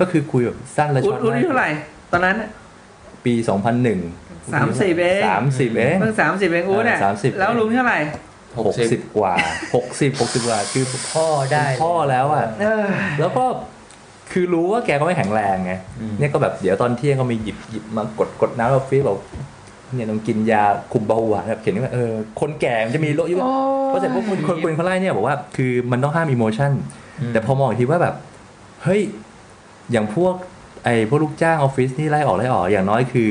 [0.00, 1.70] ก็คือคุยแบบสั้นและอุ๊ช็ดอตอุ๊ดอายุเท่าไหร่
[2.12, 2.48] ตอนนั้นน่ะ
[3.24, 7.98] ปี2001สามสิบเองสามสิบเองเพิ่งสามสิบเองอู๊ดอะเออ30แล้วลุงเท่าไหร่
[8.56, 9.32] หหกกสิสิบบกว่า
[9.74, 12.86] หกสิบหกสิบกว่าคือพ่อได้พ่อแล้วอะเออ
[13.20, 13.44] แล้วก็
[14.32, 19.18] คือรู้ว่าแกก็ไม่แข็งแรงไงอืมเนี่ยก็แบบเดี๋ยวตอนเที่ยงก็มีหยิบหยิบมากดกดน้ำเราฟีบอก
[19.94, 22.10] เนี่ยต้องกินยาคุมเบาหวานแบบเขียนว่าเออ
[22.40, 23.52] คนแก่มันจะมีโรคอยู่โอ้
[23.86, 26.72] ยเพราะเสร็จพวกคนคนคนเขาไล่เนี่ยบอกว่าคือมันต้องห้ามอิโมชัน
[27.20, 28.14] อืมแต่พอมองอีกทีว่าแบบ
[28.84, 29.00] เฮ้ย
[29.92, 30.34] อย่างพวก
[30.84, 33.30] ไอ้พวกลูกจ้างออฟฟิศนี่ไล่ออกไล่ออก อย่างน้อยคือ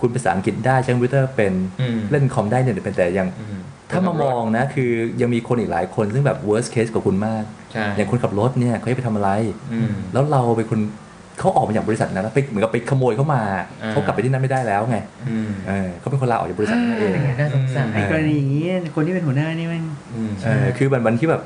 [0.00, 3.58] คุณภาษาอังกฤษได้ใช้คอมพิวเตอร์เป็นอืมเล่นคอมได้เนี่ยเป็นแต่อย่างอืม
[3.90, 9.30] ถ้ามามองนะคือยังมีคนอีกหลายคนซึ่งแบบ worst case กว่าคุณมากใช่อย่างคนขับรถเนี่ยเขาจะไปทำอะไร
[9.72, 10.80] อืมแล้วเราเป็นคน
[11.38, 13.42] เขาออกมาจากบริษัทนั้นแล้วไปเหมือนกับไปขโมยเข้ามา
[13.82, 14.96] อ่าเขากลับไปที่นั่นไม่ได้แล้วไง
[15.28, 19.84] อืมเออเขาเป็นคนลาออกจากบริษัทนั่นเองเป็นไงน่าสงสารไอ้กรณีอย่างนี้คนที่เป็นหัวหน้านี่แม่ง
[20.14, 21.42] อืมเออคือมันวันที่แบบ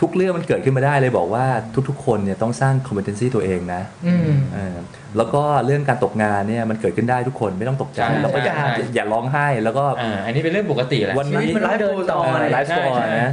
[0.00, 1.44] ทุกเรื่องมันเกิดขึ้นมาได้เลยบอกว่า
[1.88, 4.76] ทุกๆ คนเนี่ยต้องสร้าง competency ตัวเองนะอืมเออ
[5.16, 13.30] แล้วก็เรื่องการตกงานเนี่ยมันเกิดขึ้นได้ทุกคนไม่ต้องตกใจใช่แล้วก็อย่าใช่ใช่อย่าร้องไห้แล้วก็อ่าอันนี้เป็นเรื่องปกติแหละวันนี้ชีวิตมันไลฟ์โกต่อเออเลยไลฟ์สตอร์ใช่ใช่นะ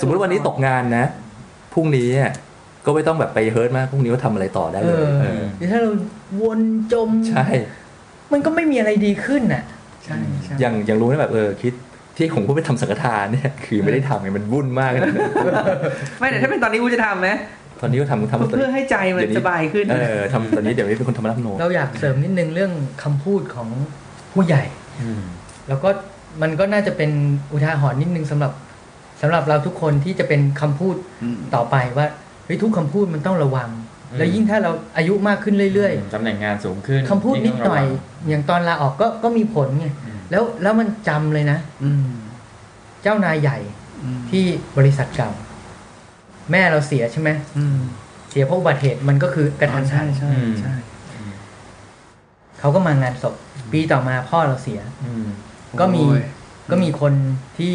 [0.00, 1.04] สมมติว่าวันนี้ตกงานนะ
[1.74, 2.30] พรุ่งนี้เนี่ย
[2.86, 5.90] ก็ไม่ต้องแบบไปเฮิร์ตมากพรุ่งนี้ก็ทำอะไรต่อได้เอเลยอเออเดี๋ยวถ้าเรา
[6.42, 6.60] วน
[6.92, 7.46] จมใช่
[8.32, 9.62] มันก็ไม่มีอะไรดีขึ้นน่ะ
[10.04, 11.72] ใช่ใช่อย่างอย่างรู้ไหมแบบเออคิด
[12.16, 15.00] ที่ผมพูดไปทำสังฆทานเนี่ยคือไม่ได้ทำไงมันวุ่นมากเลย
[16.18, 17.28] ไม่แต่ถ้าเป็นตอนนี้อูจะทำไหม
[17.80, 23.68] ตอนนี้ก็ทำทำเพื่อให้ใจมันสบายขึ้นเออทำตอนนี้เดี๋ยวนี้เป็นคนทำรับโนเราอยากเสริมนิดนึงเรื่องคำพูดของ
[24.32, 24.62] ผู้ใหญ่
[25.02, 25.22] อืม
[25.68, 25.88] แล้วก็
[26.42, 27.10] มันก็น่าจะเป็น
[27.52, 28.52] อุทาหรณ์นิดนึงสำหรับ
[29.22, 30.94] สำหรับเราทุกคนที่จะเป็นคำพูด
[31.54, 32.06] ต่อไปว่า
[32.46, 33.70] เฮ้ยทุกคำพูดมันต้องระวัง
[34.18, 37.84] แล้วยิ่งถ้าเราอายุมากขึ้นเรื่อยตำแหน่งงานสูงขึ้นๆคำพูดนิดหน่อย
[38.28, 42.06] อย่างตอนลาออกก็ก็มีผลไงอืม แล้วแล้วมันจำเลยนะ อืม
[43.02, 43.58] เจ้านายใหญ่
[44.02, 44.44] อืมที่
[44.78, 45.30] บริษัทเก่า
[46.50, 47.78] แม่เราเสียใช่ไหมอืม
[48.30, 50.74] เสียเพราะอุบัติเหตุมันก็คือกระทันหัใช่นใช่ใช่
[52.60, 53.34] เขาก็มางานศพ
[53.72, 55.26] ปีต่อมาพ่อเราเสีย อืม
[55.80, 56.24] ก็มีโอ้ย
[56.70, 57.12] ก็มีคน
[57.58, 57.74] ที่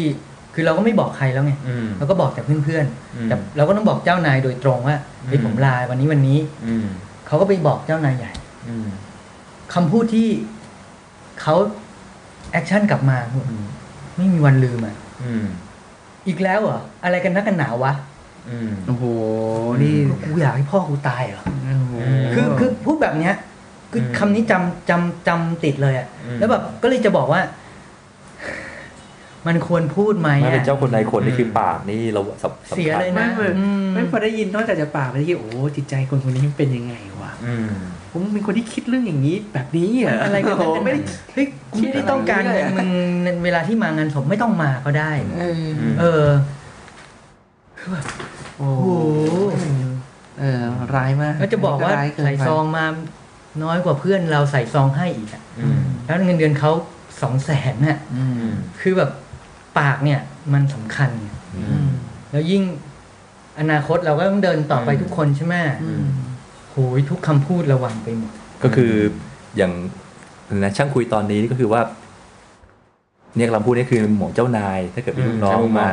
[0.54, 2.86] คือเราก็ไม่บอกใครแล้วไงอืมเราก็บอกแต่เพื่อน
[3.16, 4.96] อืมๆแต่เราก็ต้องบอกเจ้านายโดยตรงว่า
[5.26, 6.86] เฮ้ยอืมผมลาวันนี้วันนี้ อืม
[7.26, 8.32] เขาก็ไปบอกเจ้านายใหญ่
[8.68, 8.88] อืม
[9.74, 10.28] คำพูดที่
[11.42, 11.54] เขา
[12.52, 13.64] แอคชั่นกลับมาอืม
[14.16, 15.44] ไม่มีวันลืมอะอืม
[16.28, 17.92] อีกแล้วเหรอ อะไรกันนักกันหนาวะ
[18.50, 19.04] อืมโอ้โห
[19.82, 19.94] นี่
[20.24, 21.42] กูอยากให้พ่อกูตายเหรอ
[21.80, 21.94] โอ้โห
[22.34, 23.34] คือคือพูดแบบเนี้ย
[23.92, 27.40] คืออืมคำนี้จำจำจำติดเลยอะอืมแล้วแบบก็เลยจะบอกว่า
[29.46, 37.68] มันควรพูดไหมไม่เป็นอะเจ้าคนในคนนี่คือปากนี่เราสำสำคัญเสียเลยนะไม่อืมไม่พอได้ยินนอกจากจะปากไปได้คิดโอ้โหจิตใจคนคนนี้มันเป็นยังไงวะอืม
[38.12, 45.62] ผมเป็นคนที่คิดเรื่องอย่างนี้แบบนี้เหรออะไรกันโอ้นักโหกันหไม่นาได้เฮ้ยกูไม่ได้ต้องการคิดอะไรมึงเวลาที่มางานศพไม่ต้องมาก็ได้ เออ
[45.92, 46.26] มเออ
[48.58, 48.86] โอ้โอ้โหโห
[50.40, 50.62] เออ
[50.94, 52.84] ร้ายมากก็จะบอกว่าร้ยเนใส่ไปซองมา
[53.62, 56.72] น้อยกว่าเพื่อนเราใส่ซองให้อีกอะอืมแล้วเงินเดือนเขา
[57.22, 59.10] สองแสนน่ะอือืมมคือแบบ
[59.78, 60.20] ปากเนี่ย
[60.52, 61.10] มันสำคัญ
[61.56, 61.88] อือืมม
[62.30, 62.62] แล้วยิ่ง
[63.60, 66.04] อนาคตเราก็ต้องเดินต่อไปอืมทุกคนใช่ไหมอืม
[66.70, 68.92] โหยทุกคำพูดระวังไปหมด ก็คือ
[69.56, 69.72] อย่าง
[70.56, 71.80] นะช่างคุยตอนนี้ก็คือว่า
[73.36, 75.90] เนี่ยเราพูดนี่คือหมวกเจ้านาย ถ้าเกิดมีลูกน้องมา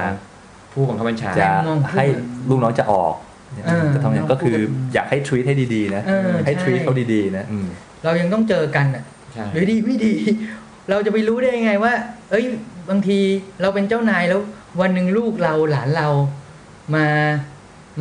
[0.73, 2.05] ผู้บังคับบัญชาจะมองพูดให้
[2.49, 3.13] ลูกน้องจะออก
[3.65, 4.55] เออจะทำอย่างนั้นก็คือ
[4.93, 7.67] อยากให้ทรีตให้ดีๆนะเออให้ใช่ทรีตเขาดีๆนะอืม
[8.03, 9.03] เรายังต้องเจอกันอะ
[9.33, 10.13] ใช่หรือดีไม่ดี
[10.89, 11.93] เราจะไปรู้ได้ยังไงว่า
[12.31, 12.45] เอ้ย
[12.89, 13.19] บางที
[13.61, 14.41] เราเป็นเจ้านายแล้ว
[14.81, 16.07] วันหนึ่งลูกเราหลานเรา
[16.95, 17.05] มา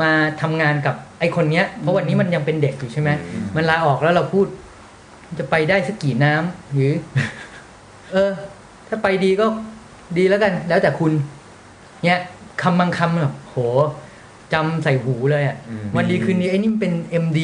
[0.00, 0.10] มา
[0.40, 4.46] ทำงานกับไอคนเนี้ย เพราะวันนี้มันยังเป็นเด็กอยู่ใช่ไหมอืมมันลาออกแล้วเราพูด
[5.38, 6.92] จะไปได้สักกี่น้ำหรือ
[8.12, 8.32] เออ
[8.88, 9.46] ถ้าไปดีก็
[10.16, 11.12] ดีแล้วกัน แล้วแต่คุณ
[12.04, 12.18] เนี่ย
[12.62, 13.56] คำบางคำแบบโห
[14.52, 16.92] จำใส่หูเลยอะอืมวันดีคืนนี้ไอ้นี่มันเป็น
[17.24, 17.40] MD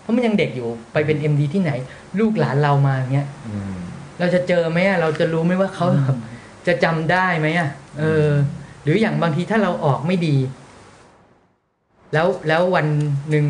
[0.00, 1.72] เพราะมันยังเด็กอยู่ ไปเป็น MD ที่ไหน
[2.20, 3.74] ลูกหลานเรามาอย่างเงี้ยอืม
[4.18, 6.16] เราจะเจอไหมอะเราจะรู้ไหมว่าเขาแบบ
[6.66, 8.28] จะจำได้ไหมอะเออ
[8.82, 10.36] หรืออย่างบางทีถ้าเราออกไม่ดี
[12.12, 12.86] แล้วแล้ววัน
[13.30, 13.46] หนึ่ง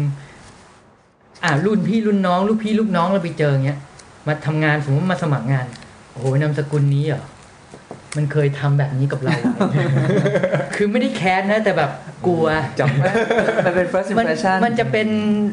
[1.45, 3.79] อ่ารุ่นพี่รุ่นน้อง ลูกพี่ลูกน้องเราไปเจอเงี้ย
[4.27, 5.67] มาทำงานสมมติมาสมัครงาน
[6.11, 7.25] โอ้โหนามสกุลนี้เหรอ
[8.17, 9.37] มันเคยทำแบบนี้กับเรา
[10.75, 11.91] คือไม่ได้แค้นนะ แต่แบบ
[12.27, 12.47] กลัว
[12.79, 13.12] จำได้
[13.67, 15.09] มันเป็น first มัน impression มันจะเป็น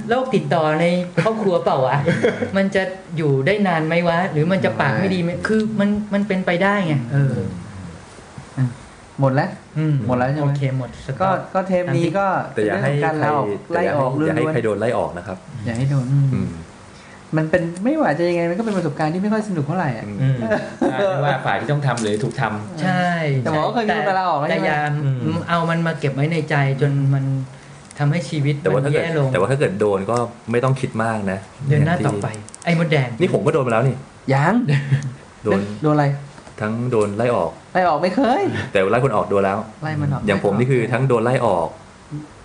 [0.10, 0.86] โรคติดต่อใน
[1.24, 1.98] ครอบครัวเปล่าวะ
[2.58, 2.84] มันจะ
[3.18, 7.36] อยู่ได้นานไหมวะ หรือมันจะปากไม่ดีไหมคือมันมันเป็นไปได้ไง เออ
[9.20, 13.28] หมดแล้วอืมหมดแล้วใช่ไหมโอเคหมดสก็ต็อกก็เทปนี้ก็แต่อย่าให้เป็นใคร
[13.72, 16.40] เรื่องของการไล่ออกแต่ไล่อย่าอให้อกอเรื่ย่าให้อยใครโดนไล่ออกนะครับ อย่าให้โดนอื
[17.32, 20.38] มอืมมันเป็นไม่ว่าจะยังไงมันก็เป็นประสบการณ์ที่ไม่ค่อยสนุกเท่าไหร่อะอืมอืม
[20.92, 23.08] ใช่ไม่ว่าฝ่ายที่ต้องทำหรือถูกทำใช่
[23.40, 27.24] แต่หมอก็เคยมีคนมาลาออกแล้วแต่ใช่ไหมอยาอืมเอามันมาเก็บไว้ในใจจนมัน
[28.00, 30.18] ทำให้ชีวิตแต่ว่ามัถ้านเกิดแย่ลงแต่ว่าถ้าเกิดโดนก็
[30.52, 32.28] ไม่ต้องคิดมากนะเดินหน้าต่อไป
[32.66, 33.96] ไอ้มดแดงนี่ผมก็โดนมาแล้วนี่
[34.34, 34.54] ยัง
[35.44, 36.06] โดนโดนอะไร
[36.62, 41.68] ทั้งโดนไล่ออกไล่ออกไม่เคย แต่ไล่คนออกโดนแล้วไล่มันออกอย่างผมนี่คือทั้งโดนไล่ออก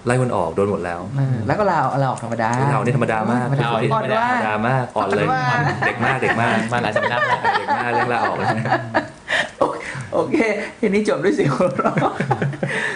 [0.07, 5.43] ไล่คนออกโดนหมดแล้วเออแล้วก็ลาออกลาออกธรรมดาเรานี่ธรรมดา มากธรรมดาปกติอ่อนว่าธรรมดามากอ่อนเลยอ่อนว่า
[5.87, 8.49] เด็กมากเด็กมากมาหลายสำนักแล้วเด็กมากเรื่องลาออกเลย
[10.13, 10.37] โอเค
[10.81, 12.13] ทีนี้จบด้วยเสียงหัวเราะ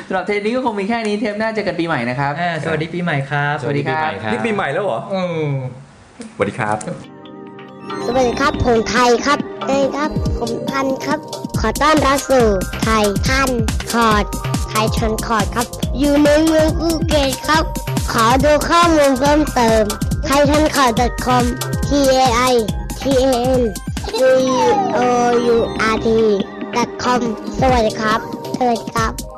[0.06, 5.46] สำหรับเทปนี้ก็คงมีแค่นี้เทปหน้าเจอกันปีใหม่นะครับอ่าสวัสดีปีใหม่ครับสวัสดีครับนี่ปีใหม่แล้วเหรออืม
[6.34, 6.76] สวัสดีครับ
[8.06, 11.18] สวัสดีครับผมไทยครับเอ้ยครับผมทันครับ
[11.60, 12.46] ขอต้อนรับสู่
[12.82, 13.50] ไทยทัน
[13.92, 14.24] คอร์ด
[14.68, 15.66] ไทยทันคอร์ดครับ
[15.98, 17.64] อยู่ในเมืองภูเก็ตครับ
[18.12, 19.84] ขอดูข้อมูลเพิ่มเติม
[20.24, 21.44] ไทยทันคอร์ด .com
[21.88, 21.90] t
[22.20, 22.54] a i
[23.00, 23.60] t a n
[24.16, 24.18] c
[24.96, 25.00] o
[25.54, 25.56] u
[25.92, 26.08] r t
[27.04, 27.20] com
[27.60, 28.20] สวัสดีครับ
[28.56, 29.29] สวัสดีครับ